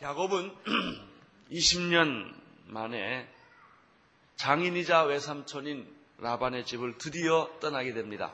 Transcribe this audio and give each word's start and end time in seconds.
야곱은 0.00 0.56
20년 1.52 2.34
만에 2.68 3.28
장인이자 4.36 5.02
외삼촌인 5.02 5.86
라반의 6.16 6.64
집을 6.64 6.96
드디어 6.96 7.50
떠나게 7.60 7.92
됩니다. 7.92 8.32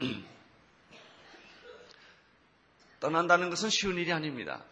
떠난다는 2.98 3.50
것은 3.50 3.70
쉬운 3.70 3.98
일이 3.98 4.12
아닙니다. 4.12 4.64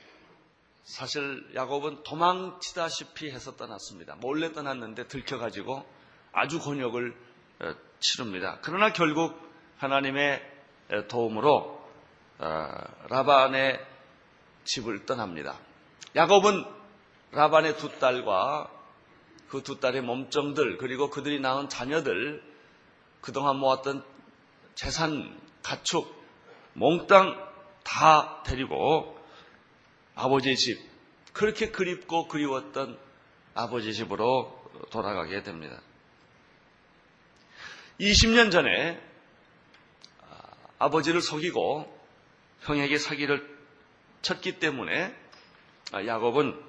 사실 0.84 1.46
야곱은 1.54 2.02
도망치다시피 2.04 3.30
해서 3.30 3.56
떠났습니다. 3.56 4.16
몰래 4.16 4.52
떠났는데 4.52 5.08
들켜가지고 5.08 5.84
아주 6.32 6.60
곤욕을 6.60 7.16
어, 7.60 7.74
치릅니다. 8.00 8.58
그러나 8.62 8.92
결국 8.92 9.38
하나님의 9.78 10.42
도움으로 11.08 11.82
어, 12.38 12.68
라반의 13.08 13.80
집을 14.64 15.06
떠납니다. 15.06 15.58
야곱은 16.14 16.64
라반의 17.32 17.76
두 17.76 17.98
딸과 17.98 18.70
그 19.54 19.62
두 19.62 19.78
딸의 19.78 20.02
몸종들 20.02 20.78
그리고 20.78 21.10
그들이 21.10 21.38
낳은 21.38 21.68
자녀들 21.68 22.42
그동안 23.20 23.56
모았던 23.56 24.04
재산, 24.74 25.40
가축, 25.62 26.12
몽땅 26.72 27.40
다 27.84 28.42
데리고 28.44 29.16
아버지의 30.14 30.56
집, 30.56 30.80
그렇게 31.32 31.70
그립고 31.70 32.28
그리웠던 32.28 32.98
아버지 33.54 33.92
집으로 33.92 34.70
돌아가게 34.90 35.42
됩니다. 35.42 35.80
20년 38.00 38.50
전에 38.50 39.00
아버지를 40.78 41.20
속이고 41.20 41.92
형에게 42.62 42.98
사기를 42.98 43.54
쳤기 44.22 44.58
때문에 44.58 45.14
야곱은 45.92 46.60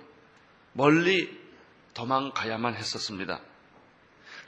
멀리 0.74 1.46
도망가야만 1.94 2.76
했었습니다. 2.76 3.42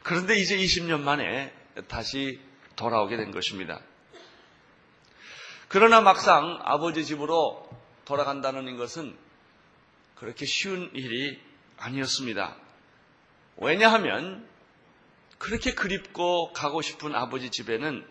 그런데 0.04 0.38
이제 0.38 0.58
20년 0.58 1.02
만에 1.02 1.54
다시 1.88 2.40
돌아오게 2.76 3.18
된 3.18 3.32
것입니다. 3.32 3.80
그러나 5.68 6.02
막상 6.02 6.60
아버지 6.64 7.06
집으로 7.06 7.67
돌아간다는 8.08 8.78
것은 8.78 9.18
그렇게 10.16 10.46
쉬운 10.46 10.90
일이 10.94 11.38
아니었습니다. 11.76 12.56
왜냐하면 13.58 14.48
그렇게 15.38 15.74
그립고 15.74 16.54
가고 16.54 16.82
싶은 16.82 17.14
아버지 17.14 17.50
집에는 17.50 18.08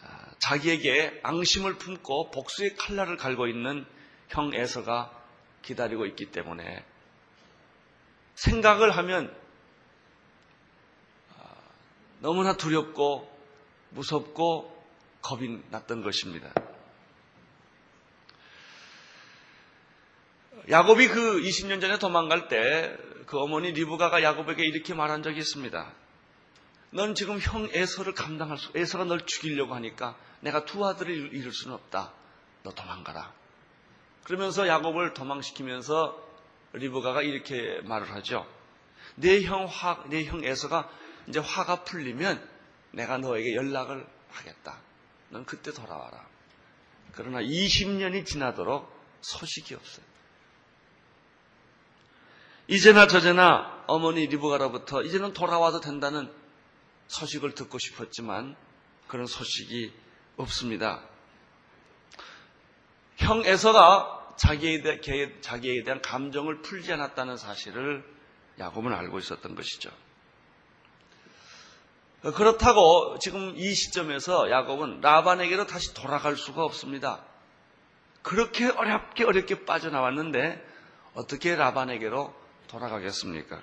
아, 0.00 0.30
자기에게 0.38 1.18
앙심을 1.24 1.78
품고 1.78 2.30
복수의 2.30 2.76
칼날을 2.76 3.16
갈고 3.16 3.48
있는 3.48 3.84
형 4.28 4.54
에서가 4.54 5.10
기다리고 5.62 6.06
있기 6.06 6.26
때문에 6.26 6.84
생각을 8.36 8.96
하면 8.96 9.36
아, 11.36 11.44
너무나 12.20 12.56
두렵고 12.56 13.28
무섭고 13.90 14.80
겁이 15.22 15.58
났던 15.70 16.02
것입니다. 16.02 16.54
야곱이 20.68 21.08
그 21.08 21.40
20년 21.40 21.80
전에 21.80 21.98
도망갈 21.98 22.48
때 22.48 23.10
그 23.30 23.38
어머니 23.38 23.70
리브가가 23.70 24.24
야곱에게 24.24 24.66
이렇게 24.66 24.92
말한 24.92 25.22
적이 25.22 25.38
있습니다. 25.38 25.92
넌 26.90 27.14
지금 27.14 27.38
형 27.38 27.68
에서를 27.70 28.12
감당할 28.12 28.58
수, 28.58 28.72
에서가 28.74 29.04
널 29.04 29.24
죽이려고 29.24 29.72
하니까 29.76 30.16
내가 30.40 30.64
두 30.64 30.84
아들을 30.84 31.32
잃을 31.32 31.52
수는 31.52 31.76
없다. 31.76 32.12
너 32.64 32.72
도망가라. 32.72 33.32
그러면서 34.24 34.66
야곱을 34.66 35.14
도망시키면서 35.14 36.20
리브가가 36.72 37.22
이렇게 37.22 37.80
말을 37.84 38.12
하죠. 38.14 38.44
내 39.14 39.42
형 39.42 39.66
화, 39.66 40.02
내 40.08 40.24
형 40.24 40.42
에서가 40.44 40.90
이제 41.28 41.38
화가 41.38 41.84
풀리면 41.84 42.44
내가 42.90 43.18
너에게 43.18 43.54
연락을 43.54 44.04
하겠다. 44.28 44.80
넌 45.28 45.44
그때 45.44 45.72
돌아와라. 45.72 46.26
그러나 47.12 47.38
20년이 47.40 48.26
지나도록 48.26 48.92
소식이 49.20 49.76
없어요. 49.76 50.09
이제나 52.70 53.08
저제나 53.08 53.82
어머니 53.88 54.28
리브가로부터 54.28 55.02
이제는 55.02 55.32
돌아와도 55.32 55.80
된다는 55.80 56.32
소식을 57.08 57.56
듣고 57.56 57.80
싶었지만 57.80 58.54
그런 59.08 59.26
소식이 59.26 59.92
없습니다. 60.36 61.02
형 63.16 63.44
에서가 63.44 64.36
자기에, 64.36 64.82
대해, 64.82 65.40
자기에 65.40 65.82
대한 65.82 66.00
감정을 66.00 66.62
풀지 66.62 66.92
않았다는 66.92 67.36
사실을 67.36 68.04
야곱은 68.60 68.92
알고 68.92 69.18
있었던 69.18 69.56
것이죠. 69.56 69.90
그렇다고 72.22 73.18
지금 73.18 73.54
이 73.56 73.74
시점에서 73.74 74.48
야곱은 74.48 75.00
라반에게로 75.00 75.66
다시 75.66 75.92
돌아갈 75.92 76.36
수가 76.36 76.62
없습니다. 76.62 77.24
그렇게 78.22 78.68
어렵게 78.68 79.24
어렵게 79.24 79.64
빠져나왔는데 79.64 80.64
어떻게 81.14 81.56
라반에게로 81.56 82.39
돌아가겠습니까? 82.70 83.60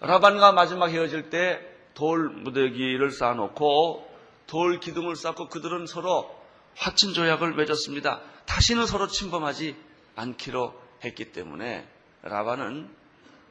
라반과 0.00 0.52
마지막 0.52 0.88
헤어질 0.88 1.30
때 1.30 1.72
돌 1.94 2.30
무더기를 2.30 3.10
쌓아놓고 3.10 4.10
돌 4.46 4.80
기둥을 4.80 5.16
쌓고 5.16 5.48
그들은 5.48 5.86
서로 5.86 6.30
화친 6.76 7.14
조약을 7.14 7.54
맺었습니다. 7.54 8.20
다시는 8.46 8.86
서로 8.86 9.06
침범하지 9.06 9.76
않기로 10.16 10.80
했기 11.04 11.32
때문에 11.32 11.88
라반은 12.22 12.94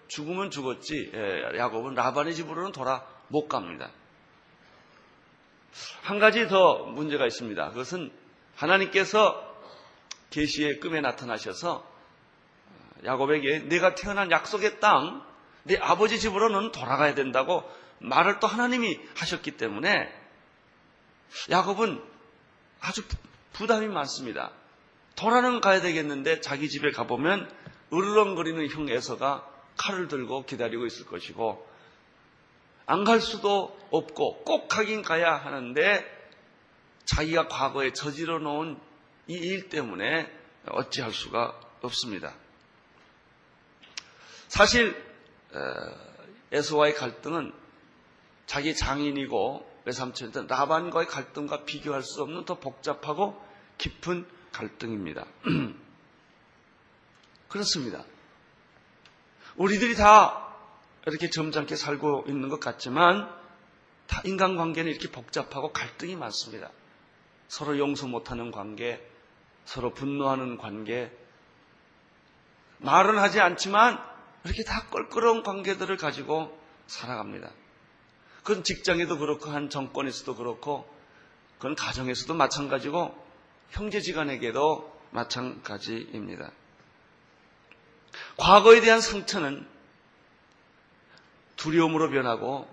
죽으면 0.07 0.51
죽었지 0.51 1.11
예, 1.13 1.57
야곱은 1.57 1.93
라반의 1.95 2.35
집으로는 2.35 2.71
돌아 2.71 3.05
못 3.27 3.47
갑니다. 3.47 3.89
한 6.01 6.19
가지 6.19 6.47
더 6.47 6.83
문제가 6.83 7.25
있습니다. 7.25 7.69
그것은 7.69 8.11
하나님께서 8.55 9.49
계시의 10.29 10.79
꿈에 10.79 10.99
나타나셔서 11.01 11.89
야곱에게 13.05 13.59
내가 13.59 13.95
태어난 13.95 14.31
약속의 14.31 14.79
땅, 14.79 15.23
내 15.63 15.77
아버지 15.77 16.19
집으로는 16.19 16.71
돌아가야 16.71 17.15
된다고 17.15 17.63
말을 17.99 18.39
또 18.39 18.47
하나님이 18.47 18.99
하셨기 19.15 19.51
때문에 19.57 20.11
야곱은 21.49 22.01
아주 22.79 23.03
부담이 23.53 23.87
많습니다. 23.87 24.51
돌아는 25.15 25.61
가야 25.61 25.81
되겠는데 25.81 26.41
자기 26.41 26.67
집에 26.69 26.91
가보면 26.91 27.49
으르렁거리는 27.93 28.69
형 28.69 28.89
에서가 28.89 29.47
칼을 29.77 30.07
들고 30.07 30.45
기다리고 30.45 30.85
있을 30.85 31.05
것이고 31.05 31.67
안 32.87 33.03
갈 33.03 33.21
수도 33.21 33.77
없고 33.91 34.43
꼭 34.43 34.67
가긴 34.67 35.01
가야 35.01 35.35
하는데 35.35 36.05
자기가 37.05 37.47
과거에 37.47 37.93
저지러 37.93 38.39
놓은 38.39 38.77
이 39.27 39.35
일 39.35 39.69
때문에 39.69 40.29
어찌할 40.67 41.13
수가 41.13 41.57
없습니다. 41.81 42.33
사실 44.51 45.01
에서와의 46.51 46.95
갈등은 46.95 47.53
자기 48.47 48.75
장인이고 48.75 49.65
외삼촌이던 49.85 50.47
라반과의 50.47 51.07
갈등과 51.07 51.63
비교할 51.63 52.03
수 52.03 52.21
없는 52.21 52.43
더 52.43 52.59
복잡하고 52.59 53.41
깊은 53.77 54.27
갈등입니다. 54.51 55.25
그렇습니다. 57.47 58.03
우리들이 59.55 59.95
다 59.95 60.53
이렇게 61.07 61.29
점잖게 61.29 61.77
살고 61.77 62.25
있는 62.27 62.49
것 62.49 62.59
같지만 62.59 63.33
다 64.07 64.21
인간관계는 64.25 64.91
이렇게 64.91 65.09
복잡하고 65.09 65.71
갈등이 65.71 66.17
많습니다. 66.17 66.69
서로 67.47 67.77
용서 67.77 68.05
못하는 68.05 68.51
관계, 68.51 69.01
서로 69.63 69.93
분노하는 69.93 70.57
관계, 70.57 71.09
말은 72.79 73.17
하지 73.17 73.39
않지만 73.39 74.10
이렇게 74.43 74.63
다 74.63 74.87
껄끄러운 74.89 75.43
관계들을 75.43 75.97
가지고 75.97 76.57
살아갑니다. 76.87 77.51
그건 78.43 78.63
직장에도 78.63 79.17
그렇고 79.17 79.51
한 79.51 79.69
정권에서도 79.69 80.35
그렇고 80.35 80.91
그건 81.57 81.75
가정에서도 81.75 82.33
마찬가지고 82.33 83.15
형제지간에게도 83.69 85.01
마찬가지입니다. 85.11 86.51
과거에 88.37 88.81
대한 88.81 88.99
상처는 88.99 89.67
두려움으로 91.55 92.09
변하고 92.09 92.67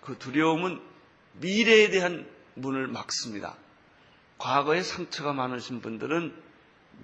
그 0.00 0.16
두려움은 0.18 0.80
미래에 1.32 1.90
대한 1.90 2.30
문을 2.54 2.86
막습니다. 2.86 3.56
과거에 4.38 4.82
상처가 4.82 5.32
많으신 5.32 5.80
분들은 5.80 6.32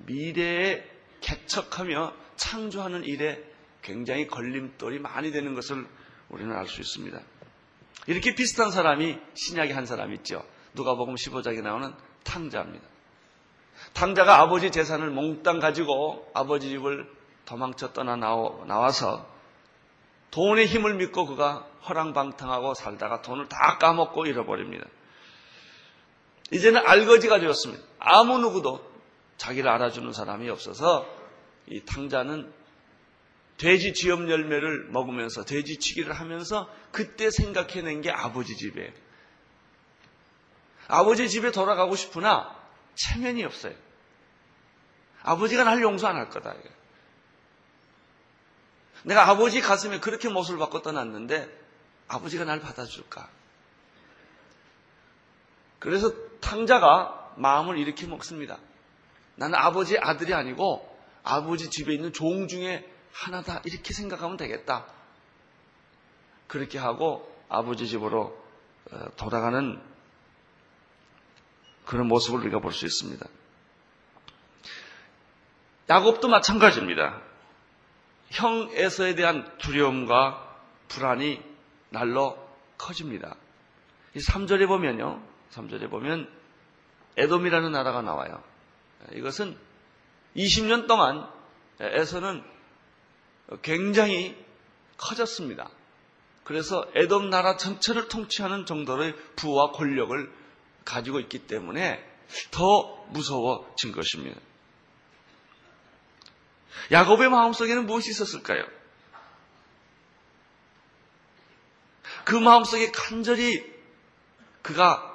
미래에 0.07 0.89
개척하며 1.21 2.15
창조하는 2.37 3.05
일에 3.05 3.52
굉장히 3.83 4.27
걸림돌이 4.27 5.01
많이 5.01 5.33
되는 5.33 5.55
것을 5.55 5.87
우리는 6.29 6.55
알 6.57 6.67
수 6.67 6.81
있습니다. 6.81 7.21
이렇게 8.07 8.35
비슷한 8.35 8.71
사람이 8.71 9.19
신약에 9.35 9.73
한 9.73 9.87
사람 9.87 10.13
있죠. 10.15 10.45
누가복음 10.75 11.15
15장에 11.15 11.63
나오는 11.63 11.93
탕자입니다. 12.25 12.85
탕자가 13.93 14.41
아버지 14.41 14.71
재산을 14.71 15.11
몽땅 15.11 15.61
가지고 15.61 16.31
아버지 16.35 16.69
집을 16.71 17.09
도망쳐 17.45 17.93
떠나 17.93 18.17
나와서 18.17 19.29
돈의 20.31 20.67
힘을 20.67 20.95
믿고 20.95 21.27
그가 21.27 21.67
허랑방탕하고 21.89 22.75
살다가 22.75 23.23
돈을 23.23 23.49
다 23.49 23.79
까먹고 23.79 24.27
잃어버립니다. 24.27 24.87
이제는 26.53 26.87
알거지가 26.87 27.41
되었습니다. 27.41 27.83
아무 27.99 28.39
누구도 28.39 28.81
자기를 29.37 29.69
알아주는 29.69 30.13
사람이 30.13 30.49
없어서 30.49 31.07
이 31.67 31.81
탕자는 31.85 32.53
돼지 33.63 33.95
쥐염 33.95 34.29
열매를 34.29 34.89
먹으면서 34.89 35.45
돼지 35.45 35.79
치기를 35.79 36.13
하면서 36.13 36.69
그때 36.91 37.31
생각해낸 37.31 38.01
게 38.01 38.11
아버지 38.11 38.57
집이에요. 38.57 38.91
아버지 40.89 41.29
집에 41.29 41.53
돌아가고 41.53 41.95
싶으나 41.95 42.57
체면이 42.97 43.45
없어요. 43.45 43.73
아버지가 45.23 45.63
날 45.63 45.81
용서 45.81 46.09
안 46.09 46.17
할 46.17 46.29
거다. 46.29 46.57
내가 49.05 49.29
아버지 49.29 49.61
가슴에 49.61 50.01
그렇게 50.01 50.29
못을 50.29 50.59
받고 50.59 50.83
떠났는데 50.83 51.49
아버지가 52.09 52.45
날 52.45 52.59
받아줄까? 52.59 53.31
그래서 55.79 56.13
탕자가 56.41 57.35
마음을 57.37 57.79
이렇게 57.79 58.09
먹습니다. 58.09 58.59
나는 59.37 59.55
아버지의 59.55 60.01
아들이 60.03 60.35
아니고 60.35 60.99
아버지 61.23 61.71
집에 61.71 61.95
있는 61.95 62.13
종 62.13 62.49
중에 62.49 62.92
하나다. 63.13 63.63
이렇게 63.65 63.93
생각하면 63.93 64.37
되겠다. 64.37 64.87
그렇게 66.47 66.79
하고 66.79 67.31
아버지 67.49 67.87
집으로 67.87 68.39
어, 68.91 69.07
돌아가는 69.17 69.81
그런 71.87 72.09
모습을 72.09 72.41
우리가 72.41 72.61
볼 72.61 72.73
수 72.73 72.87
있습니다. 72.87 73.27
야곱도 75.91 76.29
마찬가지입니다. 76.29 77.21
형 78.31 78.71
에서에 78.73 79.15
대한 79.15 79.59
두려움과 79.59 80.57
불안이 80.89 81.43
날로 81.91 82.39
커집니다. 82.79 83.37
이 84.15 84.19
3절에 84.19 84.67
보면요. 84.67 85.23
3절에 85.53 85.91
보면 85.91 86.31
에돔이라는 87.17 87.73
나라가 87.73 88.01
나와요. 88.01 88.43
이것은 89.13 89.57
20년 90.37 90.87
동안 90.87 91.29
에서는 91.81 92.43
굉장히 93.63 94.37
커졌습니다. 94.97 95.71
그래서 96.45 96.85
에돔 96.95 97.31
나라 97.31 97.57
전체를 97.57 98.09
통치하는 98.09 98.67
정도의 98.67 99.15
부와 99.37 99.73
권력을 99.73 100.33
가지고 100.85 101.21
있기 101.21 101.47
때문에 101.47 102.03
더 102.51 103.05
무서워진 103.11 103.93
것입니다. 103.93 104.41
야곱의 106.91 107.31
마음속에는 107.31 107.87
무엇이 107.87 108.11
있었을까요? 108.11 108.65
그 112.25 112.35
마음속에 112.35 112.91
간절히 112.91 113.65
그가 114.63 115.13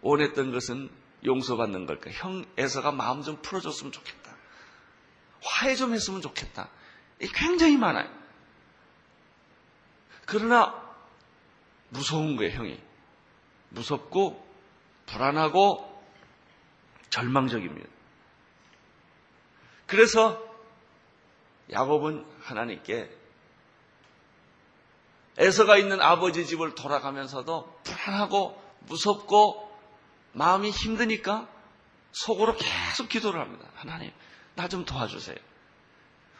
원했던 0.00 0.52
것은 0.52 0.90
용서받는 1.24 1.86
걸까요? 1.86 2.14
형 2.16 2.44
에서가 2.56 2.92
마음 2.92 3.22
좀 3.22 3.40
풀어줬으면 3.42 3.92
좋겠다. 3.92 4.36
화해 5.42 5.76
좀 5.76 5.92
했으면 5.92 6.20
좋겠다. 6.20 6.68
굉장히 7.18 7.76
많아요. 7.76 8.08
그러나 10.26 10.80
무서운 11.90 12.36
거예요, 12.36 12.52
형이. 12.52 12.80
무섭고 13.70 14.44
불안하고 15.06 16.02
절망적입니다. 17.10 17.88
그래서 19.86 20.42
야곱은 21.70 22.24
하나님께 22.40 23.18
에서가 25.38 25.76
있는 25.78 26.00
아버지 26.00 26.46
집을 26.46 26.74
돌아가면서도 26.74 27.80
불안하고 27.84 28.60
무섭고 28.80 29.70
마음이 30.32 30.70
힘드니까 30.70 31.48
속으로 32.12 32.56
계속 32.56 33.08
기도를 33.08 33.40
합니다. 33.40 33.66
하나님, 33.74 34.12
나 34.54 34.68
좀 34.68 34.84
도와주세요. 34.84 35.36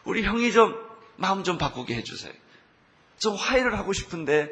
우리 0.05 0.23
형이 0.23 0.51
좀 0.51 0.75
마음 1.15 1.43
좀 1.43 1.57
바꾸게 1.57 1.95
해주세요. 1.95 2.33
좀 3.17 3.35
화해를 3.35 3.77
하고 3.77 3.93
싶은데 3.93 4.49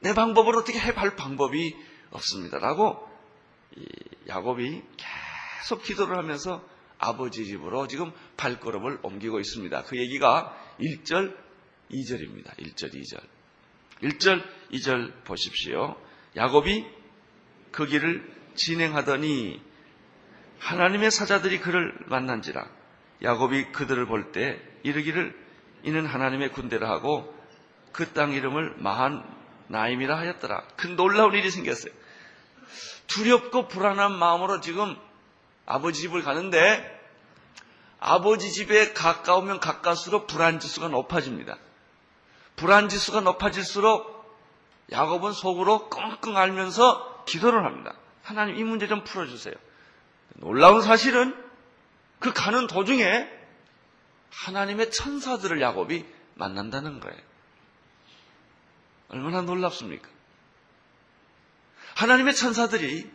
내 0.00 0.14
방법을 0.14 0.56
어떻게 0.56 0.78
해볼 0.78 1.16
방법이 1.16 1.76
없습니다. 2.10 2.58
라고 2.58 3.08
야곱이 4.28 4.82
계속 4.96 5.82
기도를 5.82 6.16
하면서 6.16 6.64
아버지 6.98 7.46
집으로 7.46 7.88
지금 7.88 8.12
발걸음을 8.36 9.00
옮기고 9.02 9.40
있습니다. 9.40 9.84
그 9.84 9.96
얘기가 9.96 10.56
1절, 10.80 11.36
2절입니다. 11.90 12.56
1절, 12.58 12.94
2절. 12.94 13.20
1절, 14.02 14.44
2절 14.72 15.24
보십시오. 15.24 15.96
야곱이 16.36 16.86
그 17.72 17.86
길을 17.86 18.30
진행하더니 18.54 19.60
하나님의 20.58 21.10
사자들이 21.10 21.60
그를 21.60 21.94
만난지라 22.06 22.79
야곱이 23.22 23.72
그들을 23.72 24.06
볼 24.06 24.32
때 24.32 24.60
이르기를 24.82 25.38
이는 25.82 26.06
하나님의 26.06 26.52
군대라 26.52 26.88
하고 26.88 27.34
그 27.92 28.12
땅 28.12 28.32
이름을 28.32 28.76
마한 28.78 29.24
나임이라 29.68 30.16
하였더라. 30.18 30.62
큰 30.76 30.96
놀라운 30.96 31.34
일이 31.34 31.50
생겼어요. 31.50 31.92
두렵고 33.06 33.68
불안한 33.68 34.12
마음으로 34.12 34.60
지금 34.60 34.96
아버지 35.66 36.02
집을 36.02 36.22
가는데 36.22 36.98
아버지 37.98 38.50
집에 38.50 38.92
가까우면 38.92 39.60
가까울수록 39.60 40.26
불안 40.26 40.58
지수가 40.58 40.88
높아집니다. 40.88 41.56
불안 42.56 42.88
지수가 42.88 43.20
높아질수록 43.20 44.20
야곱은 44.92 45.32
속으로 45.32 45.88
끙끙 45.88 46.36
앓면서 46.36 47.24
기도를 47.26 47.64
합니다. 47.64 47.94
하나님 48.22 48.56
이 48.56 48.64
문제 48.64 48.88
좀 48.88 49.04
풀어주세요. 49.04 49.54
놀라운 50.36 50.82
사실은 50.82 51.34
그 52.20 52.32
가는 52.32 52.66
도중에 52.66 53.28
하나님의 54.30 54.92
천사들을 54.92 55.60
야곱이 55.60 56.06
만난다는 56.34 57.00
거예요. 57.00 57.18
얼마나 59.08 59.42
놀랍습니까? 59.42 60.08
하나님의 61.96 62.34
천사들이 62.34 63.10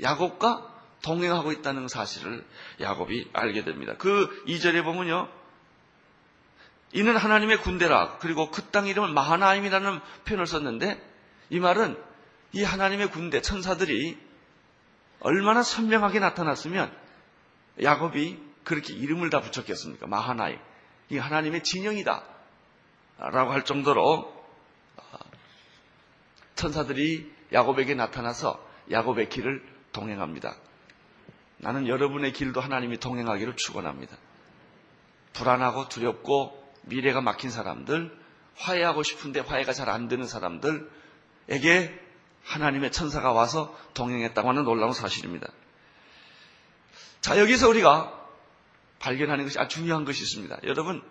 야곱과 0.00 0.68
동행하고 1.02 1.52
있다는 1.52 1.88
사실을 1.88 2.46
야곱이 2.80 3.30
알게 3.32 3.64
됩니다. 3.64 3.94
그 3.98 4.44
2절에 4.46 4.84
보면요. 4.84 5.28
이는 6.92 7.16
하나님의 7.16 7.58
군대라. 7.58 8.18
그리고 8.18 8.50
그 8.50 8.70
땅 8.70 8.86
이름을 8.86 9.10
마하나임이라는 9.10 10.00
표현을 10.24 10.46
썼는데 10.46 11.02
이 11.50 11.58
말은 11.58 12.00
이 12.52 12.62
하나님의 12.62 13.10
군대, 13.10 13.40
천사들이 13.42 14.18
얼마나 15.20 15.62
선명하게 15.62 16.20
나타났으면 16.20 16.96
야곱이 17.82 18.49
그렇게 18.64 18.94
이름을 18.94 19.30
다 19.30 19.40
붙였겠습니까? 19.40 20.06
마하나임. 20.06 20.58
이 21.10 21.18
하나님의 21.18 21.62
진영이다. 21.62 22.22
라고 23.18 23.52
할 23.52 23.64
정도로 23.64 24.40
천사들이 26.54 27.32
야곱에게 27.52 27.94
나타나서 27.94 28.64
야곱의 28.90 29.28
길을 29.28 29.62
동행합니다. 29.92 30.54
나는 31.58 31.88
여러분의 31.88 32.32
길도 32.32 32.60
하나님이 32.60 32.98
동행하기를 32.98 33.56
축원합니다. 33.56 34.16
불안하고 35.32 35.88
두렵고 35.88 36.72
미래가 36.82 37.20
막힌 37.20 37.50
사람들, 37.50 38.18
화해하고 38.56 39.02
싶은데 39.02 39.40
화해가 39.40 39.72
잘 39.72 39.88
안 39.88 40.08
되는 40.08 40.26
사람들에게 40.26 42.00
하나님의 42.44 42.92
천사가 42.92 43.32
와서 43.32 43.76
동행했다고 43.94 44.48
하는 44.48 44.64
놀라운 44.64 44.92
사실입니다. 44.92 45.48
자, 47.20 47.38
여기서 47.38 47.68
우리가 47.68 48.19
발견하는 49.00 49.44
것이 49.44 49.58
아주 49.58 49.76
중요한 49.76 50.04
것이 50.04 50.22
있습니다. 50.22 50.60
여러분, 50.64 51.02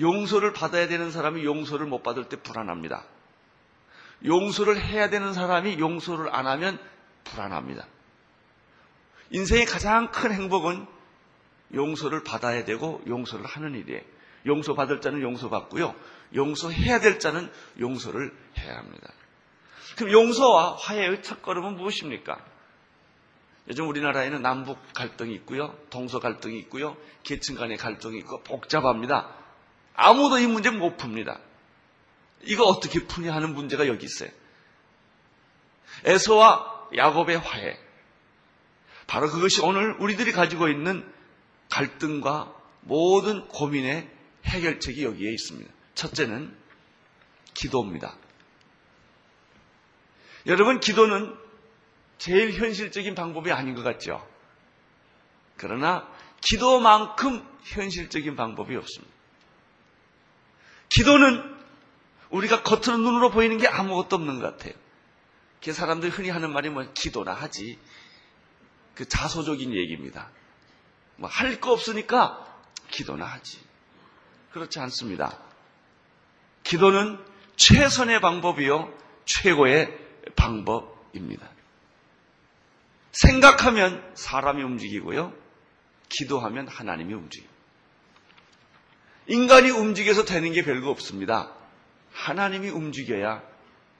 용서를 0.00 0.52
받아야 0.52 0.86
되는 0.86 1.10
사람이 1.10 1.44
용서를 1.44 1.86
못 1.86 2.02
받을 2.02 2.28
때 2.28 2.36
불안합니다. 2.36 3.04
용서를 4.24 4.80
해야 4.80 5.10
되는 5.10 5.32
사람이 5.32 5.78
용서를 5.78 6.34
안 6.34 6.46
하면 6.46 6.78
불안합니다. 7.24 7.86
인생의 9.30 9.66
가장 9.66 10.10
큰 10.10 10.32
행복은 10.32 10.86
용서를 11.74 12.22
받아야 12.22 12.64
되고 12.64 13.02
용서를 13.06 13.44
하는 13.46 13.74
일이에요. 13.74 14.00
용서받을 14.46 15.00
자는 15.00 15.22
용서받고요. 15.22 15.94
용서해야 16.34 17.00
될 17.00 17.18
자는 17.18 17.50
용서를 17.80 18.32
해야 18.58 18.76
합니다. 18.76 19.08
그럼 19.96 20.12
용서와 20.12 20.76
화해의 20.76 21.22
첫 21.22 21.42
걸음은 21.42 21.76
무엇입니까? 21.76 22.53
요즘 23.68 23.88
우리나라에는 23.88 24.42
남북 24.42 24.78
갈등이 24.94 25.34
있고요. 25.36 25.74
동서 25.90 26.20
갈등이 26.20 26.58
있고요. 26.60 26.96
계층 27.22 27.54
간의 27.54 27.76
갈등이 27.78 28.18
있고 28.18 28.42
복잡합니다. 28.42 29.34
아무도 29.94 30.38
이 30.38 30.46
문제 30.46 30.70
못 30.70 30.96
풉니다. 30.96 31.40
이거 32.42 32.64
어떻게 32.64 33.06
푸냐 33.06 33.34
하는 33.34 33.54
문제가 33.54 33.86
여기 33.86 34.04
있어요. 34.04 34.28
에서와 36.04 36.88
야곱의 36.94 37.38
화해. 37.38 37.78
바로 39.06 39.28
그것이 39.28 39.62
오늘 39.62 39.92
우리들이 39.98 40.32
가지고 40.32 40.68
있는 40.68 41.10
갈등과 41.70 42.54
모든 42.82 43.48
고민의 43.48 44.10
해결책이 44.44 45.04
여기에 45.04 45.32
있습니다. 45.32 45.72
첫째는 45.94 46.54
기도입니다. 47.54 48.16
여러분, 50.46 50.80
기도는 50.80 51.34
제일 52.24 52.54
현실적인 52.54 53.14
방법이 53.14 53.52
아닌 53.52 53.74
것 53.74 53.82
같죠? 53.82 54.26
그러나 55.58 56.08
기도만큼 56.40 57.46
현실적인 57.64 58.34
방법이 58.34 58.74
없습니다. 58.76 59.12
기도는 60.88 61.54
우리가 62.30 62.62
겉으로 62.62 62.96
눈으로 62.96 63.30
보이는 63.30 63.58
게 63.58 63.68
아무것도 63.68 64.16
없는 64.16 64.40
것 64.40 64.56
같아요. 64.56 64.72
그 65.62 65.74
사람들이 65.74 66.10
흔히 66.12 66.30
하는 66.30 66.50
말이 66.50 66.70
뭐 66.70 66.90
기도나 66.94 67.34
하지. 67.34 67.78
그 68.94 69.06
자소적인 69.06 69.74
얘기입니다. 69.74 70.30
뭐 71.16 71.28
할 71.28 71.60
거 71.60 71.72
없으니까 71.72 72.42
기도나 72.90 73.26
하지. 73.26 73.58
그렇지 74.52 74.78
않습니다. 74.78 75.38
기도는 76.62 77.22
최선의 77.56 78.22
방법이요. 78.22 78.90
최고의 79.26 79.98
방법입니다. 80.36 81.53
생각하면 83.14 84.02
사람이 84.14 84.62
움직이고요. 84.62 85.32
기도하면 86.08 86.68
하나님이 86.68 87.14
움직입니다. 87.14 87.54
인간이 89.26 89.70
움직여서 89.70 90.24
되는 90.24 90.52
게 90.52 90.62
별거 90.62 90.90
없습니다. 90.90 91.52
하나님이 92.12 92.68
움직여야 92.68 93.42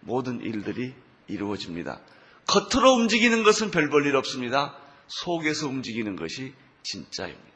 모든 0.00 0.40
일들이 0.40 0.92
이루어집니다. 1.26 2.00
겉으로 2.47 2.92
움직이는 2.92 3.42
것은 3.42 3.71
별 3.71 3.88
볼 3.88 4.06
일 4.06 4.16
없습니다. 4.16 4.76
속에서 5.06 5.68
움직이는 5.68 6.16
것이 6.16 6.52
진짜입니다. 6.83 7.54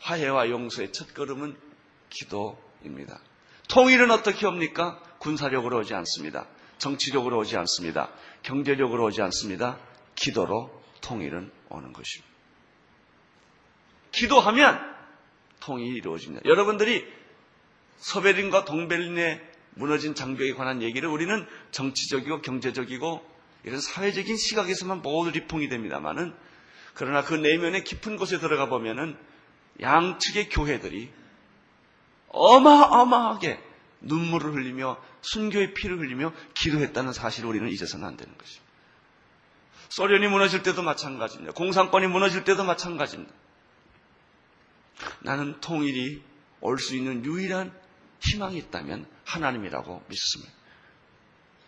화해와 0.00 0.50
용서의 0.50 0.92
첫 0.92 1.14
걸음은 1.14 1.56
기도입니다. 2.10 3.18
통일은 3.68 4.10
어떻게 4.12 4.46
옵니까? 4.46 5.00
군사력으로 5.18 5.78
오지 5.80 5.94
않습니다. 5.94 6.46
정치력으로 6.78 7.38
오지 7.38 7.56
않습니다. 7.56 8.10
경제력으로 8.42 9.06
오지 9.06 9.22
않습니다. 9.22 9.78
기도로 10.16 10.82
통일은 11.00 11.50
오는 11.68 11.92
것입니다. 11.92 12.34
기도하면 14.12 14.96
통일이 15.60 15.96
이루어집니다. 15.96 16.48
여러분들이 16.48 17.06
서베린과 17.98 18.64
동베린의 18.64 19.52
무너진 19.74 20.14
장벽에 20.14 20.54
관한 20.54 20.82
얘기를 20.82 21.08
우리는 21.08 21.46
정치적이고 21.70 22.40
경제적이고 22.42 23.36
이런 23.64 23.80
사회적인 23.80 24.36
시각에서만 24.36 25.02
모두 25.02 25.30
리풍이 25.30 25.68
됩니다만은 25.68 26.34
그러나 26.94 27.22
그 27.22 27.34
내면의 27.34 27.84
깊은 27.84 28.16
곳에 28.16 28.38
들어가 28.38 28.68
보면은 28.68 29.16
양측의 29.80 30.48
교회들이 30.48 31.10
어마어마하게 32.28 33.60
눈물을 34.00 34.54
흘리며 34.54 34.98
순교의 35.20 35.74
피를 35.74 35.98
흘리며 35.98 36.32
기도했다는 36.54 37.12
사실을 37.12 37.48
우리는 37.48 37.68
잊어서는 37.68 38.06
안 38.06 38.16
되는 38.16 38.36
것입니다. 38.38 38.65
소련이 39.88 40.26
무너질 40.28 40.62
때도 40.62 40.82
마찬가지입니다. 40.82 41.52
공산권이 41.54 42.06
무너질 42.08 42.44
때도 42.44 42.64
마찬가지입니다. 42.64 43.32
나는 45.20 45.60
통일이 45.60 46.22
올 46.60 46.78
수 46.78 46.96
있는 46.96 47.24
유일한 47.24 47.72
희망이 48.20 48.56
있다면 48.58 49.06
하나님이라고 49.24 50.04
믿습니다. 50.08 50.52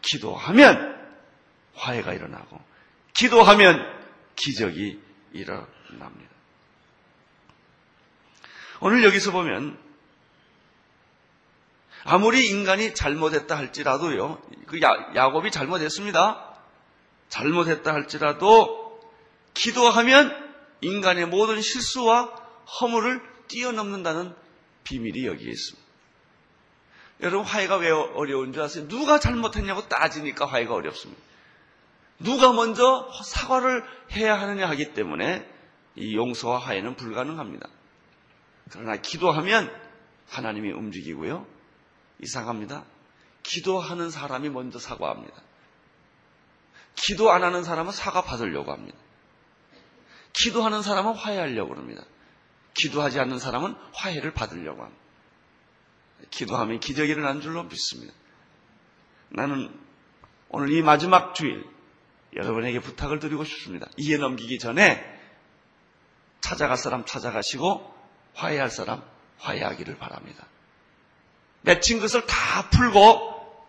기도하면 0.03 0.97
화해가 1.75 2.15
일어나고 2.15 2.61
기도하면 3.15 3.79
기적이 4.35 5.01
일어납니다. 5.33 6.31
오늘 8.81 9.05
여기서 9.05 9.33
보면 9.33 9.79
아무리 12.05 12.49
인간이 12.49 12.95
잘못했다 12.95 13.57
할지라도요, 13.57 14.41
그 14.67 14.81
야, 14.81 14.89
야곱이 15.15 15.51
잘못했습니다. 15.51 16.48
잘못했다 17.29 17.93
할지라도 17.93 19.01
기도하면 19.55 20.35
인간의 20.81 21.27
모든 21.27 21.61
실수와 21.61 22.27
허물을 22.81 23.21
뛰어넘는다는 23.49 24.35
비밀이 24.85 25.27
여기에 25.27 25.49
있습니다. 25.51 25.89
여러분 27.21 27.45
화해가 27.45 27.77
왜 27.77 27.91
어려운 27.91 28.53
줄 28.53 28.63
아세요? 28.63 28.87
누가 28.87 29.19
잘못했냐고 29.19 29.89
따지니까 29.89 30.47
화해가 30.47 30.75
어렵습니다. 30.75 31.21
누가 32.21 32.53
먼저 32.53 33.11
사과를 33.25 33.85
해야 34.13 34.41
하느냐 34.41 34.69
하기 34.71 34.95
때문에 34.95 35.49
이 35.97 36.17
용서와 36.17 36.59
화해는 36.59 36.97
불가능합니다. 36.97 37.69
그러나 38.71 38.97
기도하면 38.97 39.73
하나님이 40.29 40.73
움직이고요. 40.73 41.47
이상합니다. 42.23 42.85
기도하는 43.43 44.11
사람이 44.11 44.51
먼저 44.51 44.79
사과합니다. 44.79 45.48
기도 46.99 47.31
안 47.31 47.45
하는 47.45 47.63
사람은 47.63 47.93
사과 47.93 48.23
받으려고 48.23 48.73
합니다. 48.73 48.99
기도하는 50.33 50.83
사람은 50.83 51.15
화해하려고 51.15 51.75
합니다. 51.75 52.03
기도하지 52.75 53.21
않는 53.21 53.39
사람은 53.39 53.75
화해를 53.93 54.35
받으려고 54.35 54.83
합니다. 54.83 55.03
기도하면 56.31 56.81
기적이 56.81 57.13
일어난 57.13 57.41
줄로 57.41 57.63
믿습니다. 57.65 58.13
나는 59.31 59.73
오늘 60.49 60.73
이 60.73 60.83
마지막 60.83 61.35
주일 61.35 61.65
여러분에게 62.35 62.81
부탁을 62.81 63.21
드리고 63.21 63.45
싶습니다. 63.45 63.87
이해 63.97 64.17
넘기기 64.19 64.59
전에 64.59 65.03
찾아갈 66.41 66.77
사람 66.77 67.05
찾아가시고 67.05 67.95
화해할 68.35 68.71
사람 68.71 69.03
화해하기를 69.39 69.99
바랍니다. 69.99 70.47
맺힌 71.63 72.01
것을 72.01 72.27
다 72.27 72.69
풀고 72.71 73.67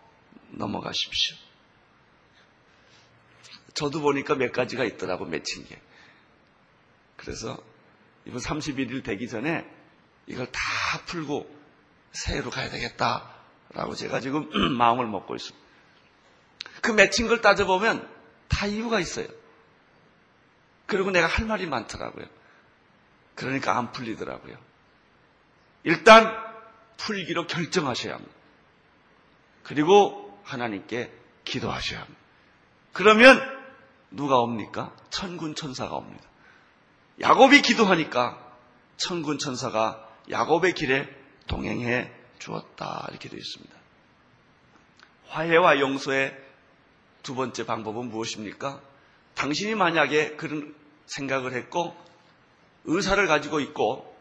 넘어가십시오. 0.52 1.49
저도 3.74 4.02
보니까 4.02 4.36
몇 4.36 4.52
가지가 4.52 4.84
있더라고 4.84 5.26
맺힌 5.26 5.66
게. 5.66 5.80
그래서 7.18 7.58
이번 8.26 8.40
31일 8.40 9.04
되기 9.04 9.28
전에 9.28 9.70
이걸 10.28 10.48
다 10.52 10.62
풀고 11.06 11.60
새해로 12.12 12.50
가야 12.50 12.70
되겠다라고 12.70 13.96
제가 13.96 14.20
지금 14.20 14.50
마음을 14.78 15.06
먹고 15.08 15.36
있습니다. 15.36 15.68
그 16.82 16.92
맺힌 16.92 17.28
걸 17.28 17.42
따져보면 17.42 18.08
다 18.48 18.66
이유가 18.68 19.00
있어요. 19.00 19.28
그리고 20.86 21.12
내가 21.12 21.28
할 21.28 21.46
말이 21.46 21.66
많더라고요. 21.66 22.26
그러니까 23.36 23.78
안 23.78 23.92
풀리더라고요. 23.92 24.58
일단 25.84 26.36
풀기로 26.98 27.48
결정하셔야 27.48 28.16
합니다. 28.16 28.34
그리고 29.64 30.42
하나님께 30.44 31.12
기도하셔야 31.46 32.02
합니다. 32.02 32.20
그러면 32.94 33.59
누가 34.12 34.40
옵니까? 34.40 34.96
천군 35.10 35.56
천사가 35.56 35.96
옵니다. 35.96 36.24
야곱이 37.22 37.62
기도하니까 37.62 38.40
천군 38.98 39.38
천사가 39.38 40.08
야곱의 40.30 40.74
길에 40.74 41.08
동행해 41.48 42.12
주었다 42.40 43.08
이렇게 43.10 43.30
되어 43.30 43.38
있습니다. 43.38 43.76
화해와 45.28 45.80
용서의 45.80 46.36
두 47.24 47.36
번째 47.36 47.66
방법은 47.66 48.10
무엇입니까? 48.10 48.82
당신이 49.36 49.76
만약에 49.76 50.36
그런 50.36 50.76
생각을 51.06 51.54
했고 51.54 51.96
의사를 52.86 53.26
가지고 53.28 53.60
있고 53.60 54.16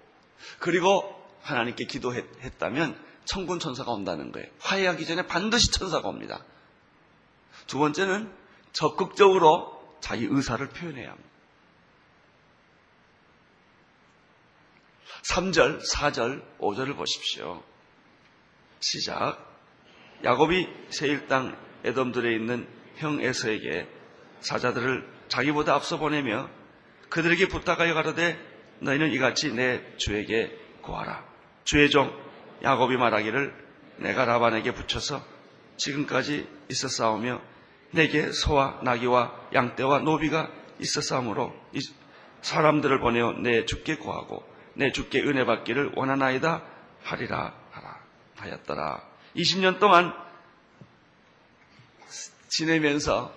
그리고 0.58 1.14
하나님께 1.42 1.86
기도했다면 1.86 2.98
천군 3.24 3.58
천사가 3.58 3.92
온다는 3.92 4.32
거예요. 4.32 4.48
화해하기 4.60 5.06
전에 5.06 5.26
반드시 5.26 5.70
천사가 5.70 6.08
옵니다. 6.08 6.42
두 7.66 7.78
번째는 7.78 8.32
적극적으로 8.72 9.77
자기 10.00 10.26
의사를 10.28 10.66
표현해야 10.68 11.10
합니다. 11.10 11.28
3절, 15.22 15.80
4절, 15.86 16.42
5절을 16.58 16.96
보십시오. 16.96 17.62
시작. 18.80 19.44
야곱이 20.24 20.68
세일 20.90 21.26
땅 21.26 21.56
에돔들에 21.84 22.34
있는 22.34 22.68
형 22.96 23.20
에서에게 23.20 23.88
사자들을 24.40 25.06
자기보다 25.28 25.74
앞서 25.74 25.98
보내며 25.98 26.48
그들에게 27.10 27.48
부탁하여 27.48 27.94
가로되 27.94 28.38
너희는 28.80 29.12
이같이 29.12 29.52
내 29.52 29.96
주에게 29.96 30.56
구하라. 30.82 31.24
주의 31.64 31.90
종 31.90 32.12
야곱이 32.62 32.96
말하기를 32.96 33.68
내가 33.98 34.24
라반에게 34.24 34.72
붙여서 34.72 35.24
지금까지 35.76 36.48
있어 36.70 36.88
싸우며 36.88 37.40
내게 37.90 38.32
소와 38.32 38.80
나귀와 38.82 39.48
양떼와 39.54 40.00
노비가 40.00 40.50
이 40.78 41.80
사람들을 42.42 43.00
보내어 43.00 43.32
내 43.32 43.64
주께 43.64 43.96
구하고 43.96 44.46
내 44.74 44.92
주께 44.92 45.20
은혜 45.20 45.44
받기를 45.44 45.92
원하나이다 45.96 46.62
하리라 47.02 47.54
하라 47.70 48.00
하였더라. 48.36 49.02
20년 49.34 49.78
동안 49.78 50.12
지내면서 52.48 53.34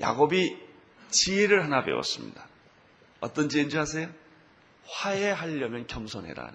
야곱이 0.00 0.56
지혜를 1.10 1.64
하나 1.64 1.84
배웠습니다. 1.84 2.46
어떤 3.20 3.48
지혜인지 3.48 3.78
아세요? 3.78 4.08
화해하려면 4.88 5.86
겸손해라. 5.86 6.52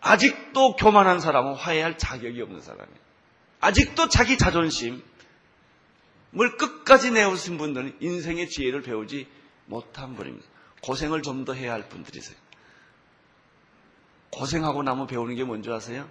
아직도 0.00 0.76
교만한 0.76 1.20
사람은 1.20 1.54
화해할 1.54 1.98
자격이 1.98 2.40
없는 2.42 2.60
사람이에요. 2.60 3.03
아직도 3.64 4.08
자기 4.08 4.36
자존심을 4.36 5.02
끝까지 6.58 7.10
내오신 7.12 7.56
분들은 7.56 7.96
인생의 8.00 8.50
지혜를 8.50 8.82
배우지 8.82 9.26
못한 9.66 10.14
분입니다. 10.14 10.46
고생을 10.82 11.22
좀 11.22 11.46
더 11.46 11.54
해야 11.54 11.72
할 11.72 11.88
분들이세요. 11.88 12.36
고생하고 14.30 14.82
나면 14.82 15.06
배우는 15.06 15.34
게 15.34 15.44
뭔지 15.44 15.70
아세요? 15.70 16.08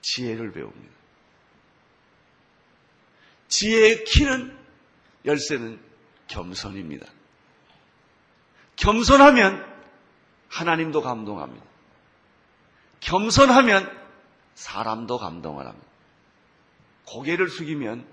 지혜를 0.00 0.50
배웁니다. 0.52 0.94
지혜의 3.48 4.04
키는 4.04 4.58
열쇠는 5.26 5.80
겸손입니다. 6.26 7.06
겸손하면 8.76 9.64
하나님도 10.48 11.02
감동합니다. 11.02 11.64
겸손하면 13.00 13.96
사람도 14.54 15.18
감동을 15.18 15.66
합니다. 15.66 15.86
고개를 17.08 17.48
숙이면 17.48 18.06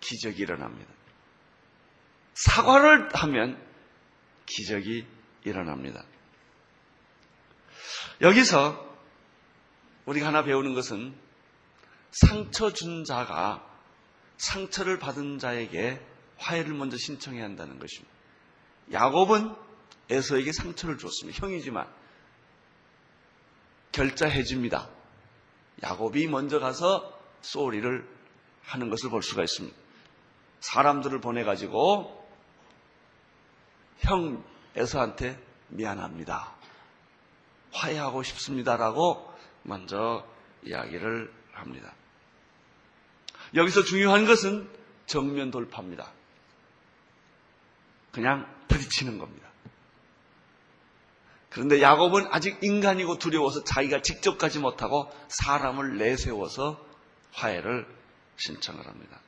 기적이 0.00 0.42
일어납니다. 0.42 0.92
사과를 2.34 3.14
하면 3.14 3.60
기적이 4.46 5.06
일어납니다. 5.44 6.04
여기서 8.20 8.88
우리가 10.06 10.28
하나 10.28 10.44
배우는 10.44 10.74
것은 10.74 11.14
상처 12.12 12.72
준 12.72 13.04
자가 13.04 13.66
상처를 14.38 14.98
받은 14.98 15.38
자에게 15.38 16.00
화해를 16.38 16.72
먼저 16.74 16.96
신청해야 16.96 17.44
한다는 17.44 17.78
것입니다. 17.78 18.10
야곱은 18.92 19.54
에서에게 20.08 20.52
상처를 20.52 20.98
줬습니다. 20.98 21.38
형이지만 21.38 21.86
결자해 23.92 24.44
줍니다. 24.44 24.88
야곱이 25.82 26.26
먼저 26.28 26.58
가서 26.58 27.19
소리를 27.42 28.08
하는 28.62 28.90
것을 28.90 29.10
볼 29.10 29.22
수가 29.22 29.42
있습니다. 29.42 29.76
사람들을 30.60 31.20
보내가지고 31.20 32.28
형 34.00 34.44
에서한테 34.76 35.38
미안합니다. 35.68 36.52
화해하고 37.72 38.22
싶습니다라고 38.22 39.32
먼저 39.62 40.24
이야기를 40.64 41.32
합니다. 41.52 41.92
여기서 43.54 43.82
중요한 43.82 44.26
것은 44.26 44.68
정면 45.06 45.50
돌파입니다. 45.50 46.12
그냥 48.12 48.46
부딪히는 48.68 49.18
겁니다. 49.18 49.48
그런데 51.48 51.82
야곱은 51.82 52.28
아직 52.30 52.62
인간이고 52.62 53.18
두려워서 53.18 53.64
자기가 53.64 54.02
직접 54.02 54.38
가지 54.38 54.60
못하고 54.60 55.10
사람을 55.28 55.98
내세워서 55.98 56.89
화해를 57.32 57.86
신청을 58.36 58.86
합니다. 58.86 59.20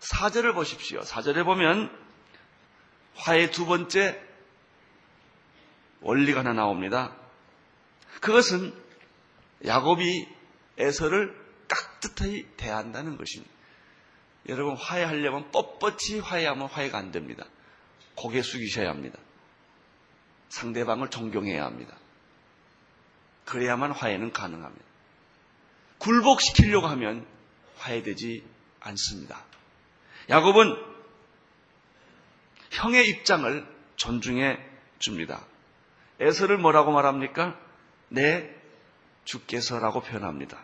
사절을 0.00 0.54
보십시오. 0.54 1.02
사절에 1.02 1.42
보면 1.42 1.90
화해 3.14 3.50
두 3.50 3.66
번째 3.66 4.20
원리가 6.00 6.40
하나 6.40 6.52
나옵니다. 6.52 7.16
그것은 8.20 8.74
야곱이 9.64 10.28
에서를 10.78 11.34
깍듯하게 11.68 12.46
대한다는 12.56 13.16
것입니다. 13.16 13.52
여러분 14.48 14.76
화해하려면 14.76 15.50
뻣뻣이 15.50 16.22
화해하면 16.22 16.68
화해가 16.68 16.98
안 16.98 17.10
됩니다. 17.10 17.44
고개 18.14 18.42
숙이셔야 18.42 18.88
합니다. 18.88 19.18
상대방을 20.48 21.10
존경해야 21.10 21.64
합니다. 21.64 21.96
그래야만 23.46 23.92
화해는 23.92 24.32
가능합니다. 24.32 24.84
굴복시키려고 25.98 26.86
하면 26.88 27.26
화해되지 27.86 28.42
않습니다. 28.80 29.44
야곱은 30.28 30.76
형의 32.70 33.08
입장을 33.08 33.66
존중해 33.96 34.58
줍니다. 34.98 35.44
에서를 36.20 36.58
뭐라고 36.58 36.92
말합니까? 36.92 37.58
내 38.08 38.50
주께서라고 39.24 40.00
표현합니다. 40.00 40.58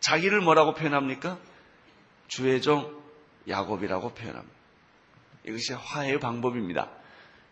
자기를 0.00 0.40
뭐라고 0.40 0.74
표현합니까? 0.74 1.38
주의 2.28 2.60
종 2.60 3.02
야곱이라고 3.48 4.14
표현합니다. 4.14 4.56
이것이 5.46 5.72
화해의 5.72 6.20
방법입니다. 6.20 6.90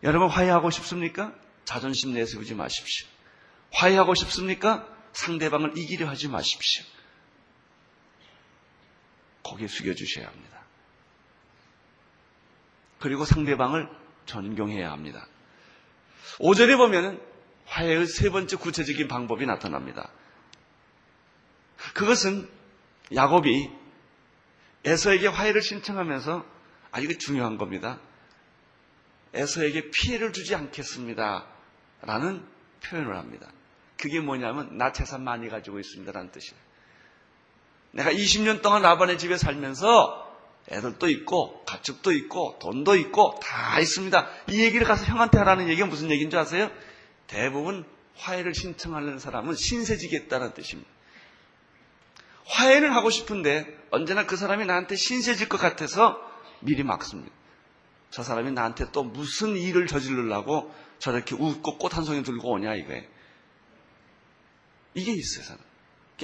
여러분 0.03 0.29
화해하고 0.29 0.69
싶습니까? 0.69 1.33
자존심 1.63 2.13
내세우지 2.13 2.53
마십시오. 2.53 3.07
화해하고 3.71 4.13
싶습니까? 4.15 4.87
상대방을 5.13 5.77
이기려 5.77 6.07
하지 6.07 6.27
마십시오. 6.27 6.83
고개 9.45 9.67
숙여주셔야 9.67 10.27
합니다. 10.27 10.59
그리고 12.99 13.25
상대방을 13.25 13.87
존경해야 14.25 14.91
합니다. 14.91 15.27
5절에 16.39 16.77
보면 16.77 17.21
화해의 17.65 18.07
세 18.07 18.31
번째 18.31 18.55
구체적인 18.55 19.07
방법이 19.07 19.45
나타납니다. 19.45 20.09
그것은 21.93 22.49
야곱이 23.13 23.69
에서에게 24.83 25.27
화해를 25.27 25.61
신청하면서 25.61 26.45
아 26.91 26.99
이거 26.99 27.13
중요한 27.13 27.57
겁니다. 27.57 27.99
에서에게 29.33 29.91
피해를 29.91 30.33
주지 30.33 30.55
않겠습니다. 30.55 31.45
라는 32.01 32.43
표현을 32.83 33.15
합니다. 33.15 33.51
그게 33.97 34.19
뭐냐면 34.19 34.77
나 34.77 34.91
재산 34.91 35.23
많이 35.23 35.49
가지고 35.49 35.79
있습니다. 35.79 36.11
라는 36.11 36.31
뜻이에요. 36.31 36.64
내가 37.95 38.11
20년 38.11 38.61
동안 38.61 38.81
라반의 38.81 39.17
집에 39.17 39.37
살면서 39.37 40.21
애들도 40.69 41.07
있고 41.09 41.63
가축도 41.63 42.11
있고 42.11 42.59
돈도 42.59 42.95
있고 42.97 43.39
다 43.41 43.79
있습니다. 43.79 44.27
이 44.49 44.61
얘기를 44.61 44.85
가서 44.85 45.05
형한테 45.05 45.37
하라는 45.37 45.69
얘기가 45.69 45.87
무슨 45.87 46.11
얘기인 46.11 46.29
줄 46.29 46.39
아세요? 46.39 46.69
대부분 47.27 47.85
화해를 48.17 48.53
신청하는 48.53 49.17
사람은 49.17 49.55
신세지겠다는 49.55 50.53
뜻입니다. 50.53 50.89
화해를 52.47 52.93
하고 52.93 53.09
싶은데 53.09 53.65
언제나 53.91 54.25
그 54.25 54.35
사람이 54.35 54.65
나한테 54.65 54.97
신세질 54.97 55.47
것 55.47 55.57
같아서 55.57 56.19
미리 56.59 56.83
막습니다. 56.83 57.31
저 58.11 58.23
사람이 58.23 58.51
나한테 58.51 58.91
또 58.91 59.03
무슨 59.03 59.55
일을 59.55 59.87
저지르려고 59.87 60.73
저렇게 60.99 61.33
웃고 61.35 61.77
꽃 61.77 61.95
한 61.95 62.03
송이 62.03 62.23
들고 62.23 62.51
오냐 62.51 62.75
이거예요. 62.75 63.03
이게 64.95 65.13
있어요. 65.13 65.45
사람. 65.45 65.61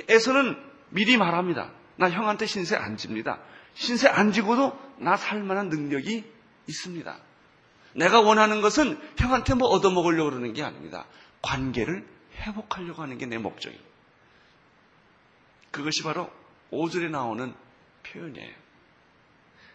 애서는 0.09 0.70
미리 0.91 1.17
말합니다. 1.17 1.71
나 1.97 2.09
형한테 2.09 2.45
신세 2.45 2.75
안 2.75 2.97
집니다. 2.97 3.39
신세 3.73 4.07
안 4.07 4.31
지고도 4.31 4.77
나 4.97 5.17
살만한 5.17 5.69
능력이 5.69 6.23
있습니다. 6.67 7.17
내가 7.95 8.21
원하는 8.21 8.61
것은 8.61 8.99
형한테 9.17 9.53
뭐 9.55 9.67
얻어먹으려고 9.69 10.29
그러는 10.29 10.53
게 10.53 10.63
아닙니다. 10.63 11.05
관계를 11.41 12.07
회복하려고 12.35 13.01
하는 13.01 13.17
게 13.17 13.25
내 13.25 13.37
목적입니다. 13.37 13.89
그것이 15.71 16.03
바로 16.03 16.29
5절에 16.71 17.09
나오는 17.09 17.53
표현이에요. 18.03 18.53